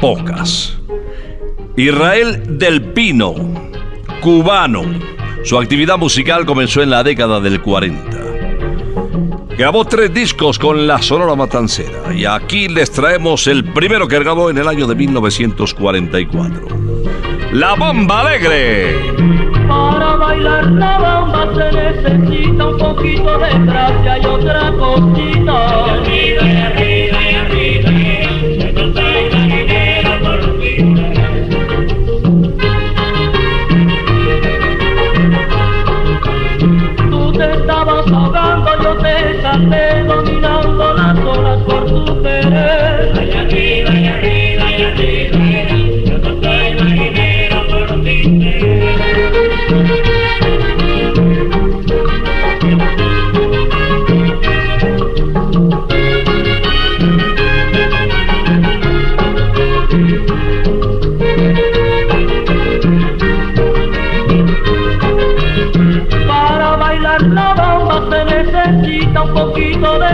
pocas. 0.01 0.79
Israel 1.77 2.57
del 2.57 2.93
Pino, 2.93 3.35
cubano. 4.21 4.85
Su 5.43 5.59
actividad 5.59 5.99
musical 5.99 6.47
comenzó 6.47 6.83
en 6.83 6.91
la 6.91 7.03
década 7.03 7.41
del 7.41 7.61
40. 7.61 8.19
Grabó 9.59 9.85
tres 9.87 10.15
discos 10.15 10.57
con 10.57 10.87
la 10.87 11.03
Sonora 11.03 11.35
Matancera 11.35 12.15
y 12.15 12.27
aquí 12.27 12.69
les 12.69 12.93
traemos 12.93 13.49
el 13.49 13.65
primero 13.65 14.07
que 14.07 14.21
grabó 14.21 14.51
en 14.51 14.59
el 14.59 14.69
año 14.69 14.87
de 14.87 14.95
1944. 14.95 16.69
La 17.55 17.75
Bomba 17.75 18.21
Alegre. 18.21 19.42
Para 19.69 20.17
bailar 20.17 20.71
la 20.73 20.99
bamba 20.99 21.49
se 21.55 21.73
necesita 21.73 22.67
un 22.67 22.79
poquito 22.79 23.39
de 23.39 23.67
gracia 23.67 24.19
y 24.19 24.27
otra 24.27 24.73
cosita. 24.73 26.03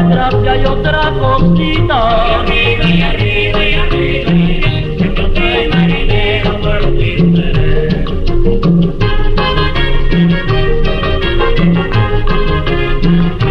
Poquito 0.08 0.14
de 0.14 0.14
gracia 0.14 0.56
y 0.56 0.64
otra 0.64 1.12
cosita. 1.18 2.44
Y 2.46 2.52
arriba, 2.52 2.84
y 2.84 3.02
arriba, 3.02 3.64
y 3.64 3.74
arriba, 3.74 4.68
yo 4.98 5.26
soy 5.34 5.68
marinero 5.68 6.60
por 6.60 6.80
ti. 6.98 7.12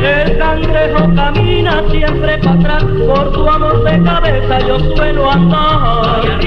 El 0.03 0.37
cangrejo 0.37 1.15
camina 1.15 1.83
siempre 1.91 2.37
para 2.39 2.53
atrás, 2.53 2.83
por 3.05 3.31
tu 3.31 3.49
amor 3.49 3.83
de 3.83 4.03
cabeza 4.03 4.59
yo 4.67 4.79
suelo 4.95 5.31
andar. 5.31 6.39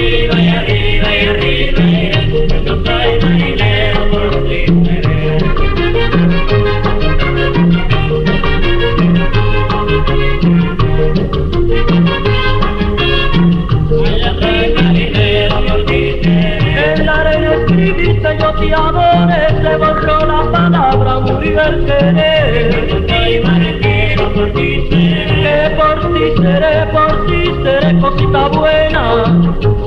Por 26.91 27.25
ti 27.25 27.41
seré 27.63 27.99
cosita 27.99 28.47
buena. 28.49 29.80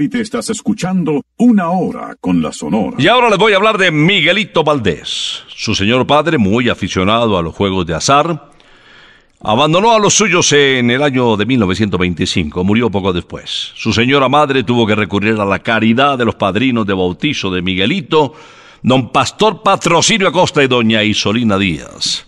Estás 0.00 0.50
escuchando 0.50 1.22
una 1.36 1.70
hora 1.70 2.16
con 2.20 2.40
la 2.40 2.52
Sonora. 2.52 2.96
Y 2.98 3.08
ahora 3.08 3.28
les 3.28 3.38
voy 3.38 3.52
a 3.52 3.56
hablar 3.56 3.76
de 3.78 3.90
Miguelito 3.90 4.64
Valdés. 4.64 5.42
Su 5.48 5.74
señor 5.74 6.06
padre, 6.06 6.38
muy 6.38 6.68
aficionado 6.68 7.36
a 7.36 7.42
los 7.42 7.54
juegos 7.54 7.86
de 7.86 7.94
azar, 7.94 8.50
abandonó 9.40 9.92
a 9.92 9.98
los 9.98 10.14
suyos 10.14 10.52
en 10.52 10.90
el 10.90 11.02
año 11.02 11.36
de 11.36 11.44
1925, 11.44 12.64
murió 12.64 12.90
poco 12.90 13.12
después. 13.12 13.72
Su 13.74 13.92
señora 13.92 14.28
madre 14.28 14.64
tuvo 14.64 14.86
que 14.86 14.94
recurrir 14.94 15.38
a 15.38 15.44
la 15.44 15.58
caridad 15.58 16.16
de 16.16 16.24
los 16.24 16.36
padrinos 16.36 16.86
de 16.86 16.94
bautizo 16.94 17.50
de 17.50 17.60
Miguelito 17.60 18.34
don 18.82 19.10
Pastor 19.10 19.62
Patrocinio 19.62 20.28
Acosta 20.28 20.62
y 20.62 20.68
doña 20.68 21.02
Isolina 21.02 21.58
Díaz. 21.58 22.26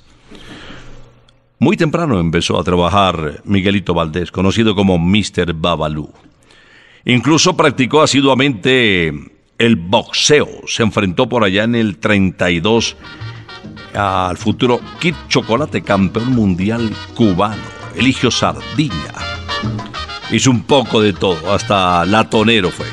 Muy 1.59 1.77
temprano 1.77 2.21
empezó 2.21 2.59
a 2.59 2.65
trabajar 2.65 3.41
Miguelito 3.45 3.95
Valdés, 3.95 4.31
conocido 4.31 4.75
como 4.75 4.99
Mr. 4.99 5.55
Babalú. 5.55 6.11
Incluso 7.07 7.57
practicó 7.57 8.03
asiduamente 8.03 9.13
el 9.59 9.77
boxeo. 9.77 10.49
Se 10.67 10.83
enfrentó 10.83 11.29
por 11.29 11.45
allá 11.45 11.65
en 11.65 11.75
el 11.75 11.99
32 11.99 12.97
al 13.95 14.37
futuro 14.37 14.81
Kid 14.99 15.15
Chocolate, 15.29 15.83
campeón 15.83 16.33
mundial 16.33 16.91
cubano, 17.15 17.63
Eligio 17.95 18.31
Sardiña. 18.31 19.13
Hizo 20.31 20.51
un 20.51 20.63
poco 20.63 21.01
de 21.01 21.13
todo, 21.13 21.53
hasta 21.53 22.05
latonero 22.07 22.71
fue. 22.71 22.87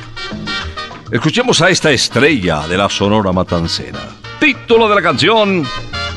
Escuchemos 1.12 1.62
a 1.62 1.70
esta 1.70 1.92
estrella 1.92 2.68
de 2.68 2.78
la 2.78 2.90
Sonora 2.90 3.32
Matancera. 3.32 4.00
Título 4.40 4.88
de 4.90 4.96
la 4.96 5.02
canción, 5.02 5.66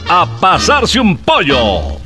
A 0.09 0.27
pasarse 0.41 1.01
un 1.01 1.17
pollo. 1.19 1.99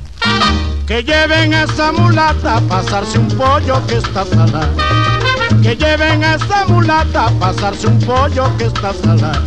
Que 0.86 1.02
lleven 1.02 1.52
a 1.54 1.64
esa 1.64 1.92
mulata 1.92 2.58
a 2.58 2.60
pasarse 2.60 3.18
un 3.18 3.28
pollo 3.28 3.84
que 3.86 3.96
está 3.96 4.24
salada. 4.24 5.07
Que 5.62 5.76
lleven 5.76 6.24
a 6.24 6.34
esa 6.36 6.66
mulata 6.66 7.26
a 7.26 7.30
pasarse 7.30 7.86
un 7.86 7.98
pollo 8.00 8.50
que 8.56 8.64
está 8.64 8.92
salada. 8.94 9.42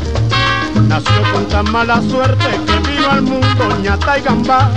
Nació 0.88 1.22
con 1.34 1.46
tan 1.48 1.72
mala 1.72 2.02
suerte 2.10 2.60
que 2.66 2.92
vino 2.92 3.10
al 3.10 3.22
mundo 3.22 3.78
ñata 3.82 4.20
y 4.20 4.22
gambá. 4.22 4.72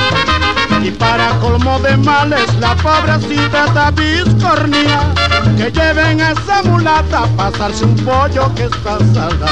Y 0.82 0.90
para 0.90 1.30
colmo 1.40 1.78
de 1.80 1.96
males 1.96 2.54
la 2.60 2.74
pobrecita 2.76 3.66
está 3.66 3.90
biscornía. 3.90 5.12
Que 5.56 5.70
lleven 5.70 6.20
a 6.20 6.32
esa 6.32 6.62
mulata 6.62 7.24
a 7.24 7.26
pasarse 7.36 7.84
un 7.84 7.96
pollo 7.96 8.54
que 8.54 8.64
está 8.64 8.98
salada. 9.12 9.48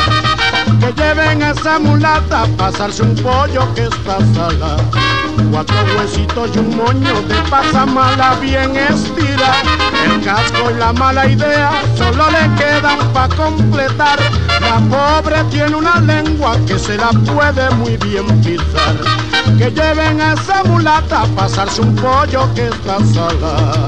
Que 0.83 0.93
lleven 0.95 1.41
a 1.45 1.51
esa 1.53 1.79
mulata 1.79 2.45
pasarse 2.59 3.05
un 3.05 3.15
pollo 3.15 3.73
que 3.75 3.85
está 3.85 4.19
salada. 4.35 4.77
Cuatro 5.53 5.77
huesitos 5.97 6.51
y 6.57 6.59
un 6.59 6.77
moño 6.77 7.23
de 7.29 7.37
pasamala 7.49 8.35
bien 8.41 8.75
estira. 8.77 9.63
El 10.05 10.21
casco 10.25 10.73
y 10.73 10.79
la 10.81 10.93
mala 10.93 11.29
idea 11.29 11.71
solo 11.97 12.25
le 12.33 12.53
quedan 12.57 12.99
pa' 13.13 13.29
completar. 13.29 14.19
La 14.61 14.81
pobre 14.91 15.45
tiene 15.51 15.77
una 15.77 16.01
lengua 16.01 16.57
que 16.67 16.77
se 16.77 16.97
la 16.97 17.11
puede 17.11 17.71
muy 17.77 17.97
bien 17.99 18.27
pisar. 18.43 18.97
Que 19.59 19.71
lleven 19.71 20.21
a 20.21 20.33
esa 20.33 20.65
mulata 20.65 21.27
pasarse 21.37 21.81
un 21.81 21.95
pollo 21.95 22.53
que 22.55 22.67
está 22.67 22.99
salada. 23.15 23.87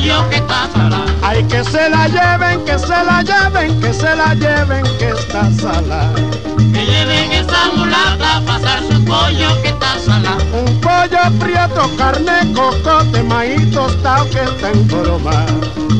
Que. 0.00 0.42
Ay, 1.22 1.44
que 1.44 1.64
se 1.64 1.90
la 1.90 2.06
lleven, 2.06 2.64
que 2.64 2.78
se 2.78 2.88
la 2.88 3.22
lleven, 3.22 3.80
que 3.80 3.92
se 3.92 4.14
la 4.14 4.34
lleven, 4.34 4.84
que 4.98 5.08
está 5.08 5.50
salada. 5.50 6.14
Que 6.72 6.86
lleven 6.86 7.32
esa 7.32 7.72
mulata 7.74 8.36
a 8.36 8.40
pasarse 8.42 8.96
un 8.96 9.04
pollo 9.04 9.62
que 9.62 9.68
está 9.68 9.98
salada. 9.98 10.38
Un 10.52 10.80
pollo 10.80 11.38
prieto, 11.38 11.90
carne, 11.96 12.52
cocote, 12.54 13.22
maíz 13.24 13.70
tostado 13.72 14.28
que 14.30 14.42
está 14.42 14.70
en 14.70 14.86
broma. 14.86 15.46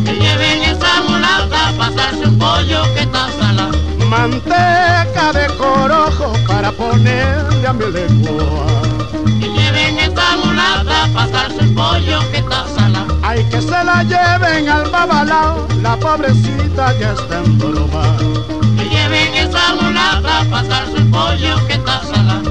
Que 0.04 0.12
lleven 0.12 0.62
esa 0.62 1.02
mulata 1.08 1.68
a 1.68 1.72
pasarse 1.72 2.24
un 2.24 2.38
pollo 2.38 2.82
que 2.94 3.00
está 3.00 3.28
salada. 3.38 3.72
Manteca 4.08 5.32
de 5.32 5.46
corojo 5.56 6.32
para 6.46 6.70
ponerle 6.72 7.66
a 7.66 7.72
mi 7.72 7.90
lengua. 7.90 8.87
Mulata 10.36 11.08
pasarse 11.14 11.58
un 11.60 11.74
pollo 11.74 12.20
que 12.30 12.38
está 12.38 12.66
salada. 12.68 13.06
Ay, 13.22 13.44
que 13.50 13.60
se 13.60 13.84
la 13.84 14.02
lleven 14.02 14.68
al 14.68 14.90
babalao, 14.90 15.66
la 15.82 15.96
pobrecita 15.96 16.96
ya 16.98 17.12
está 17.12 17.38
en 17.38 17.58
broma. 17.58 18.16
Que 18.76 18.88
lleven 18.88 19.34
esa 19.34 19.74
mulata 19.80 20.44
pasarse 20.50 20.96
un 20.96 21.10
pollo 21.10 21.66
que 21.66 21.74
está 21.74 22.02
salada. 22.02 22.47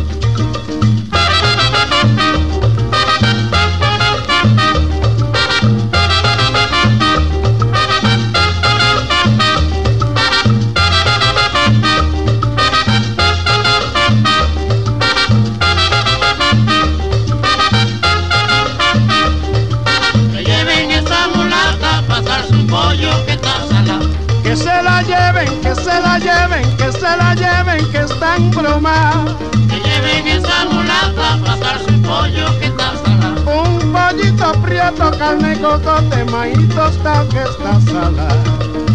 Lleven, 25.08 25.62
que 25.62 25.74
se 25.76 26.02
la 26.02 26.20
lleven, 26.20 26.78
que 26.78 26.92
se 26.92 27.18
la 27.18 27.34
lleven, 27.34 27.92
que 27.92 28.00
está 28.00 28.36
en 28.36 28.52
broma. 28.52 29.26
Que 29.70 29.80
lleven 29.80 30.28
esa 30.28 30.66
mulata 30.66 31.34
a 31.34 31.38
pasarse 31.38 31.90
un 31.90 32.02
pollo 32.02 32.60
que 32.60 32.66
está 32.66 32.94
salada. 33.04 33.62
Un 33.62 33.92
pollito 33.94 34.52
prieto, 34.62 35.12
carne, 35.18 35.60
cocote, 35.60 36.26
maíz 36.26 36.70
tostado 36.76 37.28
que 37.30 37.42
está 37.44 37.80
salada. 37.90 38.44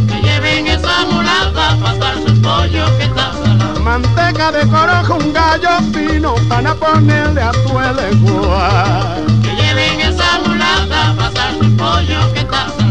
Que 0.09 0.21
lleven 0.23 0.67
esa 0.67 1.07
mulata 1.11 1.73
a 1.73 1.77
pasarse 1.77 2.31
un 2.31 2.43
pollo 2.43 2.99
que 2.99 3.05
está 3.05 3.33
salada. 3.33 3.81
Manteca 3.81 4.53
de 4.53 4.69
corojo, 4.69 5.15
un 5.15 5.33
gallo 5.33 5.71
fino, 5.93 6.35
para 6.49 6.75
ponerle 6.75 7.43
a 7.43 7.53
tu 7.53 7.73
lengua. 8.01 9.17
Que 9.43 9.55
lleven 9.57 10.01
esa 10.01 10.41
mulata 10.47 11.11
a 11.11 11.15
pasarse 11.15 11.61
un 11.61 11.77
pollo 11.77 12.33
que 12.33 12.41
está 12.41 12.69
salada. 12.69 12.82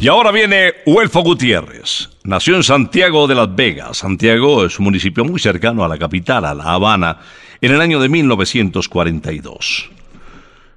Y 0.00 0.06
ahora 0.06 0.30
viene 0.30 0.74
Huelfo 0.86 1.22
Gutiérrez. 1.22 2.10
Nació 2.22 2.54
en 2.54 2.62
Santiago 2.62 3.26
de 3.26 3.34
las 3.34 3.54
Vegas. 3.54 3.98
Santiago 3.98 4.64
es 4.64 4.78
un 4.78 4.84
municipio 4.84 5.24
muy 5.24 5.40
cercano 5.40 5.84
a 5.84 5.88
la 5.88 5.98
capital, 5.98 6.44
a 6.44 6.54
La 6.54 6.72
Habana, 6.72 7.18
en 7.60 7.72
el 7.72 7.80
año 7.80 7.98
de 7.98 8.08
1942. 8.08 9.90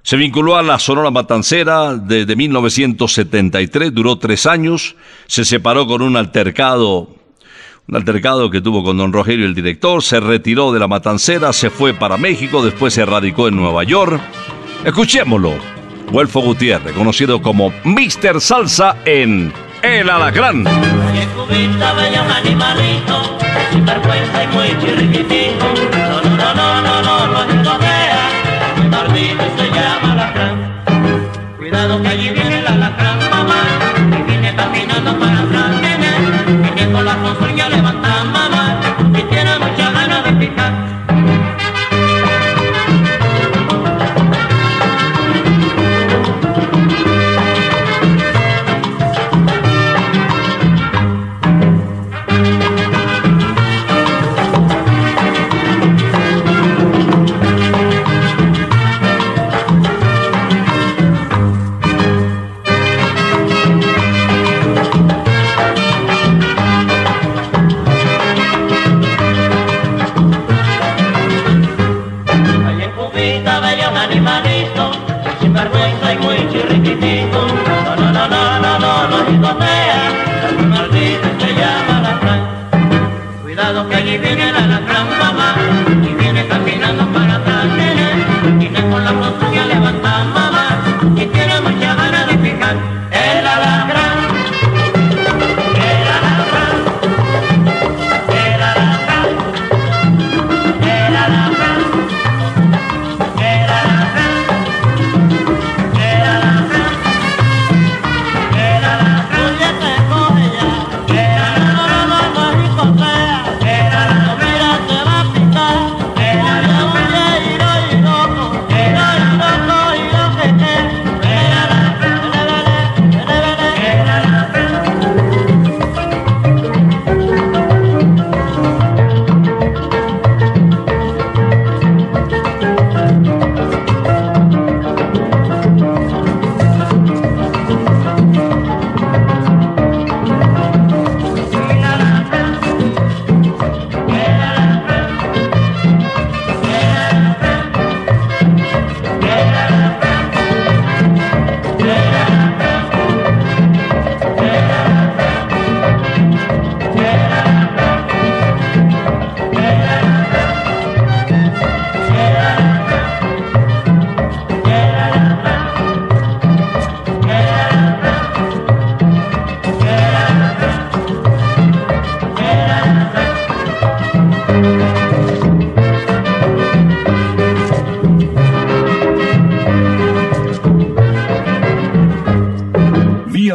Se 0.02 0.16
vinculó 0.16 0.56
a 0.56 0.62
la 0.64 0.80
Sonora 0.80 1.12
Matancera 1.12 1.94
desde 1.94 2.34
1973, 2.34 3.94
duró 3.94 4.18
tres 4.18 4.46
años, 4.46 4.96
se 5.28 5.44
separó 5.44 5.86
con 5.86 6.02
un 6.02 6.16
altercado, 6.16 7.14
un 7.86 7.96
altercado 7.96 8.50
que 8.50 8.60
tuvo 8.60 8.82
con 8.82 8.96
don 8.96 9.12
Rogelio 9.12 9.46
el 9.46 9.54
director, 9.54 10.02
se 10.02 10.18
retiró 10.18 10.72
de 10.72 10.80
la 10.80 10.88
Matancera, 10.88 11.52
se 11.52 11.70
fue 11.70 11.94
para 11.94 12.16
México, 12.16 12.64
después 12.64 12.92
se 12.92 13.06
radicó 13.06 13.46
en 13.46 13.54
Nueva 13.54 13.84
York. 13.84 14.20
Escuchémoslo. 14.84 15.81
Huelfo 16.12 16.40
Gutiérrez, 16.42 16.92
conocido 16.92 17.40
como 17.40 17.72
Mr. 17.84 18.38
Salsa 18.40 18.96
en 19.06 19.50
El 19.82 20.10
Alacrán. 20.10 20.64
Cuidado 31.58 32.02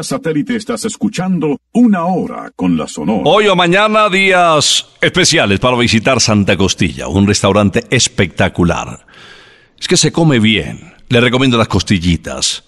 satélite 0.07 0.55
estás 0.55 0.85
escuchando 0.85 1.59
Una 1.73 2.05
Hora 2.05 2.51
con 2.55 2.77
la 2.77 2.87
Sonora. 2.87 3.23
Hoy 3.25 3.47
o 3.47 3.57
mañana 3.57 4.07
días 4.09 4.87
especiales 5.01 5.59
para 5.59 5.77
visitar 5.77 6.21
Santa 6.21 6.55
Costilla, 6.55 7.09
un 7.09 7.27
restaurante 7.27 7.83
espectacular. 7.89 9.05
Es 9.77 9.85
que 9.85 9.97
se 9.97 10.13
come 10.13 10.39
bien. 10.39 10.93
Le 11.09 11.19
recomiendo 11.19 11.57
las 11.57 11.67
costillitas. 11.67 12.63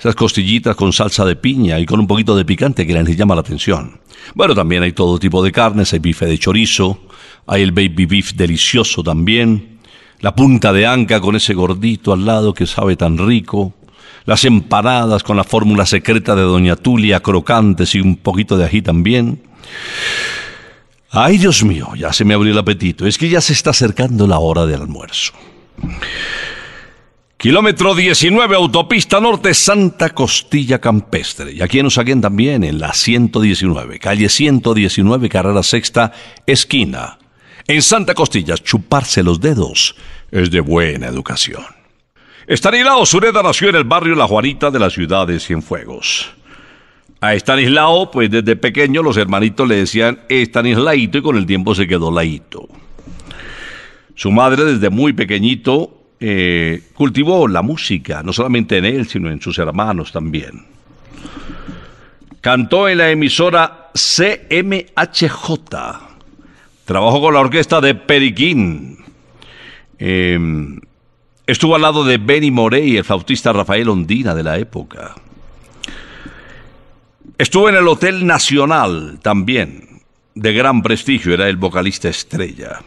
Esas 0.00 0.16
costillitas 0.16 0.74
con 0.74 0.92
salsa 0.92 1.24
de 1.24 1.36
piña 1.36 1.78
y 1.78 1.86
con 1.86 2.00
un 2.00 2.08
poquito 2.08 2.36
de 2.36 2.44
picante 2.44 2.84
que 2.84 2.92
les 2.92 3.16
llama 3.16 3.36
la 3.36 3.42
atención. 3.42 4.00
Bueno, 4.34 4.56
también 4.56 4.82
hay 4.82 4.92
todo 4.92 5.18
tipo 5.18 5.44
de 5.44 5.52
carnes, 5.52 5.92
hay 5.92 6.00
bife 6.00 6.26
de 6.26 6.38
chorizo, 6.38 7.06
hay 7.46 7.62
el 7.62 7.70
baby 7.70 8.06
beef 8.06 8.32
delicioso 8.32 9.04
también, 9.04 9.78
la 10.18 10.34
punta 10.34 10.72
de 10.72 10.86
anca 10.86 11.20
con 11.20 11.36
ese 11.36 11.54
gordito 11.54 12.12
al 12.12 12.26
lado 12.26 12.52
que 12.52 12.66
sabe 12.66 12.96
tan 12.96 13.16
rico, 13.16 13.74
las 14.24 14.44
empanadas 14.44 15.22
con 15.22 15.36
la 15.36 15.44
fórmula 15.44 15.86
secreta 15.86 16.34
de 16.34 16.42
Doña 16.42 16.76
Tulia, 16.76 17.20
crocantes 17.20 17.94
y 17.94 18.00
un 18.00 18.16
poquito 18.16 18.56
de 18.56 18.64
ají 18.64 18.82
también. 18.82 19.42
Ay, 21.10 21.38
Dios 21.38 21.64
mío, 21.64 21.88
ya 21.96 22.12
se 22.12 22.24
me 22.24 22.34
abrió 22.34 22.52
el 22.52 22.58
apetito. 22.58 23.06
Es 23.06 23.18
que 23.18 23.28
ya 23.28 23.40
se 23.40 23.52
está 23.52 23.70
acercando 23.70 24.26
la 24.26 24.38
hora 24.38 24.66
del 24.66 24.82
almuerzo. 24.82 25.32
Kilómetro 27.36 27.94
19, 27.94 28.54
autopista 28.54 29.18
norte, 29.18 29.54
Santa 29.54 30.10
Costilla 30.10 30.78
Campestre. 30.78 31.52
Y 31.52 31.62
aquí 31.62 31.78
en 31.78 31.86
Usaquén 31.86 32.20
también, 32.20 32.62
en 32.64 32.78
la 32.78 32.92
119, 32.92 33.98
calle 33.98 34.28
119, 34.28 35.28
carrera 35.30 35.62
sexta, 35.62 36.12
esquina. 36.46 37.18
En 37.66 37.80
Santa 37.80 38.14
Costilla, 38.14 38.56
chuparse 38.56 39.22
los 39.22 39.40
dedos 39.40 39.96
es 40.30 40.50
de 40.50 40.60
buena 40.60 41.06
educación. 41.06 41.79
Estanislao 42.50 43.06
Sureda 43.06 43.44
nació 43.44 43.68
en 43.68 43.76
el 43.76 43.84
barrio 43.84 44.16
La 44.16 44.26
Juanita 44.26 44.72
de 44.72 44.80
la 44.80 44.90
ciudad 44.90 45.24
de 45.24 45.38
Cienfuegos. 45.38 46.32
A 47.20 47.32
Estanislao, 47.34 48.10
pues 48.10 48.28
desde 48.28 48.56
pequeño 48.56 49.04
los 49.04 49.16
hermanitos 49.16 49.68
le 49.68 49.76
decían 49.76 50.18
Estanislaito 50.28 51.18
y 51.18 51.22
con 51.22 51.36
el 51.36 51.46
tiempo 51.46 51.76
se 51.76 51.86
quedó 51.86 52.10
laito. 52.10 52.66
Su 54.16 54.32
madre 54.32 54.64
desde 54.64 54.90
muy 54.90 55.12
pequeñito 55.12 56.08
eh, 56.18 56.82
cultivó 56.94 57.46
la 57.46 57.62
música, 57.62 58.24
no 58.24 58.32
solamente 58.32 58.78
en 58.78 58.84
él, 58.84 59.06
sino 59.06 59.30
en 59.30 59.40
sus 59.40 59.56
hermanos 59.56 60.10
también. 60.10 60.66
Cantó 62.40 62.88
en 62.88 62.98
la 62.98 63.10
emisora 63.10 63.90
CMHJ. 63.94 65.38
Trabajó 66.84 67.20
con 67.20 67.32
la 67.32 67.40
orquesta 67.42 67.80
de 67.80 67.94
Periquín. 67.94 68.98
Eh, 70.00 70.36
estuvo 71.50 71.74
al 71.74 71.82
lado 71.82 72.04
de 72.04 72.18
Benny 72.18 72.50
Morey, 72.50 72.96
el 72.96 73.04
flautista 73.04 73.52
Rafael 73.52 73.88
Ondina 73.88 74.34
de 74.34 74.42
la 74.42 74.58
época. 74.58 75.14
Estuvo 77.38 77.68
en 77.68 77.76
el 77.76 77.88
Hotel 77.88 78.26
Nacional 78.26 79.18
también, 79.22 80.00
de 80.34 80.52
gran 80.52 80.82
prestigio, 80.82 81.34
era 81.34 81.48
el 81.48 81.56
vocalista 81.56 82.08
estrella 82.08 82.80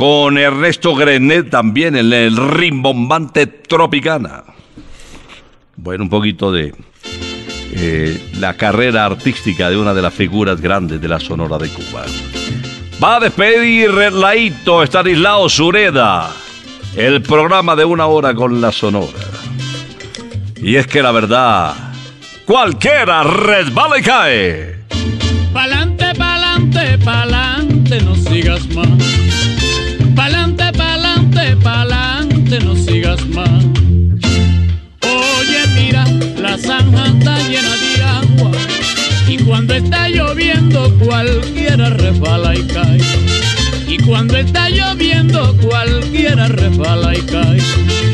con 0.00 0.38
Ernesto 0.38 0.94
Grenet 0.94 1.50
también 1.50 1.94
en 1.94 2.10
el 2.10 2.34
rimbombante 2.34 3.46
Tropicana. 3.46 4.44
Bueno, 5.76 6.04
un 6.04 6.08
poquito 6.08 6.50
de 6.50 6.72
eh, 7.72 8.30
la 8.38 8.56
carrera 8.56 9.04
artística 9.04 9.68
de 9.68 9.76
una 9.76 9.92
de 9.92 10.00
las 10.00 10.14
figuras 10.14 10.58
grandes 10.58 11.02
de 11.02 11.06
la 11.06 11.20
Sonora 11.20 11.58
de 11.58 11.68
Cuba. 11.68 12.06
Va 13.02 13.16
a 13.16 13.20
despedir 13.20 13.90
Laito 13.90 14.82
Estanislao 14.82 15.50
Sureda 15.50 16.30
el 16.96 17.22
programa 17.22 17.76
de 17.76 17.84
una 17.84 18.06
hora 18.06 18.34
con 18.34 18.60
la 18.60 18.72
Sonora. 18.72 19.18
Y 20.56 20.76
es 20.76 20.86
que 20.86 21.02
la 21.02 21.12
verdad, 21.12 21.74
cualquiera 22.44 23.22
resbala 23.22 23.98
y 23.98 24.02
cae. 24.02 24.80
Pa'lante, 25.52 26.14
pa'lante, 26.14 26.98
pa'lante, 26.98 28.00
no 28.02 28.14
sigas 28.14 28.68
más. 28.68 28.88
Pa'lante, 30.14 30.72
pa'lante, 30.72 31.56
pa'lante, 31.56 32.60
no 32.60 32.76
sigas 32.76 33.26
más. 33.28 33.64
Oye, 35.02 35.66
mira, 35.74 36.04
la 36.38 36.58
zanja 36.58 37.06
está 37.06 37.38
llena 37.48 37.76
de 37.76 38.02
agua. 38.04 38.50
Y 39.28 39.38
cuando 39.38 39.74
está 39.74 40.08
lloviendo, 40.08 40.92
cualquiera 40.98 41.90
resbala 41.90 42.54
y 42.54 42.66
cae. 42.66 42.99
Cuando 44.10 44.36
está 44.38 44.68
lloviendo, 44.68 45.56
cualquiera 45.58 46.48
resbala 46.48 47.16
y 47.16 47.20
cae. 47.22 48.09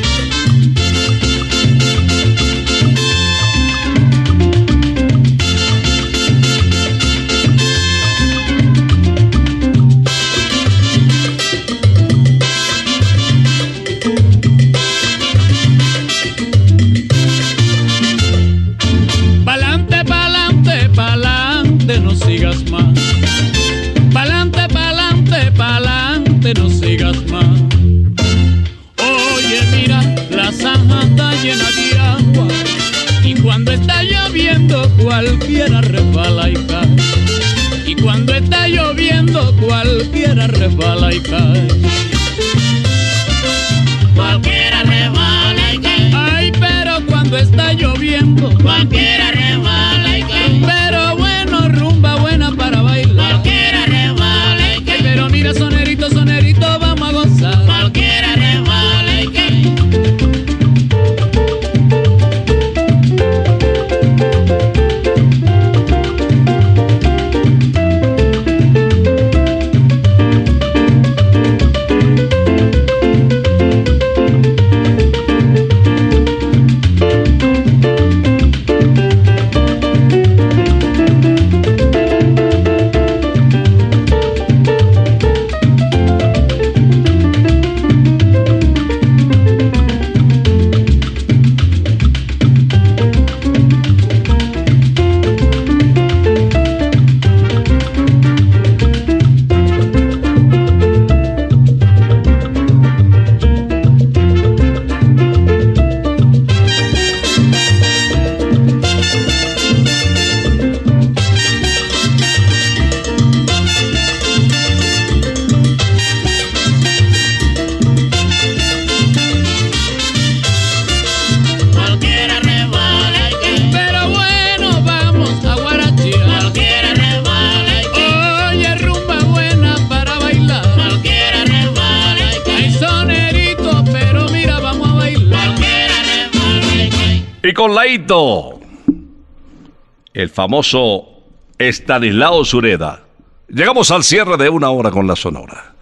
El 140.26 140.30
famoso 140.30 141.22
Estanislao 141.56 142.44
Sureda. 142.44 143.04
Llegamos 143.48 143.92
al 143.92 144.02
cierre 144.02 144.36
de 144.36 144.48
una 144.48 144.70
hora 144.70 144.90
con 144.90 145.06
la 145.06 145.14
Sonora. 145.14 145.76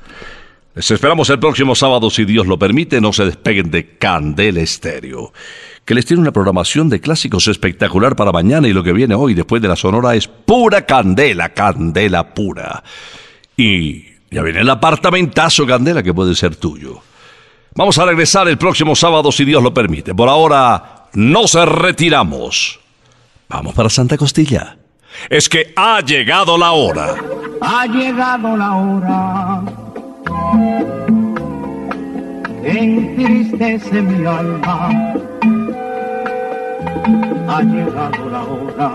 Les 0.74 0.90
esperamos 0.90 1.30
el 1.30 1.38
próximo 1.38 1.74
sábado, 1.74 2.10
si 2.10 2.26
Dios 2.26 2.46
lo 2.46 2.58
permite, 2.58 3.00
no 3.00 3.14
se 3.14 3.24
despeguen 3.24 3.70
de 3.70 3.96
Candela 3.96 4.60
Estéreo, 4.60 5.32
que 5.86 5.94
les 5.94 6.04
tiene 6.04 6.20
una 6.20 6.32
programación 6.32 6.90
de 6.90 7.00
clásicos 7.00 7.48
espectacular 7.48 8.16
para 8.16 8.32
mañana 8.32 8.68
y 8.68 8.74
lo 8.74 8.84
que 8.84 8.92
viene 8.92 9.14
hoy 9.14 9.32
después 9.32 9.62
de 9.62 9.68
la 9.68 9.76
Sonora 9.76 10.14
es 10.14 10.28
pura 10.28 10.84
candela, 10.84 11.54
candela 11.54 12.34
pura. 12.34 12.84
Y 13.56 14.04
ya 14.30 14.42
viene 14.42 14.60
el 14.60 14.68
apartamentazo 14.68 15.66
candela 15.66 16.02
que 16.02 16.12
puede 16.12 16.34
ser 16.34 16.56
tuyo. 16.56 17.00
Vamos 17.74 17.96
a 17.96 18.04
regresar 18.04 18.46
el 18.48 18.58
próximo 18.58 18.94
sábado, 18.94 19.32
si 19.32 19.46
Dios 19.46 19.62
lo 19.62 19.72
permite. 19.72 20.14
Por 20.14 20.28
ahora, 20.28 21.06
nos 21.14 21.54
retiramos. 21.54 22.83
Vamos 23.54 23.72
para 23.72 23.88
Santa 23.88 24.18
Costilla. 24.18 24.76
Es 25.30 25.48
que 25.48 25.72
ha 25.76 26.00
llegado 26.00 26.58
la 26.58 26.72
hora. 26.72 27.14
Ha 27.60 27.86
llegado 27.86 28.56
la 28.56 28.74
hora 28.74 29.62
que 32.60 32.70
entristece 32.72 34.02
mi 34.02 34.26
alma. 34.26 34.88
Ha 37.48 37.62
llegado 37.62 38.28
la 38.28 38.42
hora 38.42 38.92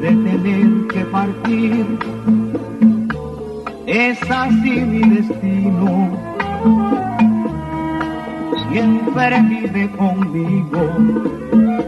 de 0.00 0.08
tener 0.08 0.88
que 0.88 1.04
partir. 1.12 1.86
Es 3.86 4.18
así 4.28 4.70
mi 4.70 5.08
destino. 5.08 6.18
Siempre 8.72 9.40
vive 9.42 9.88
conmigo 9.92 11.87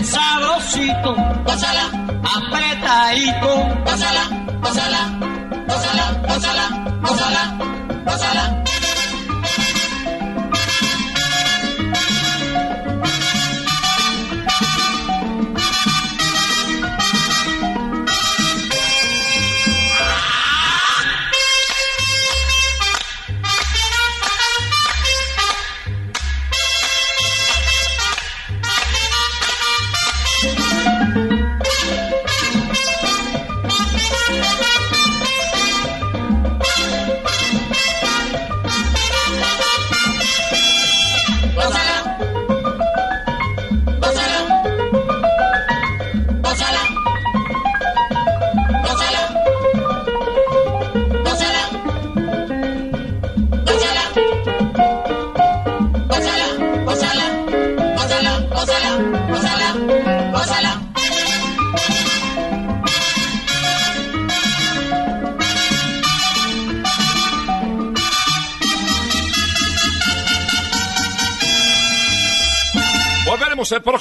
bien 0.00 0.04
sabrosito, 0.04 1.14
pásala, 1.44 1.84
apretadito, 2.36 3.52
pásala, 3.84 4.22
pásala, 4.62 5.02
pásala, 5.66 6.22
pásala, 6.26 6.66
pásala, 7.02 7.42
pásala. 8.04 8.29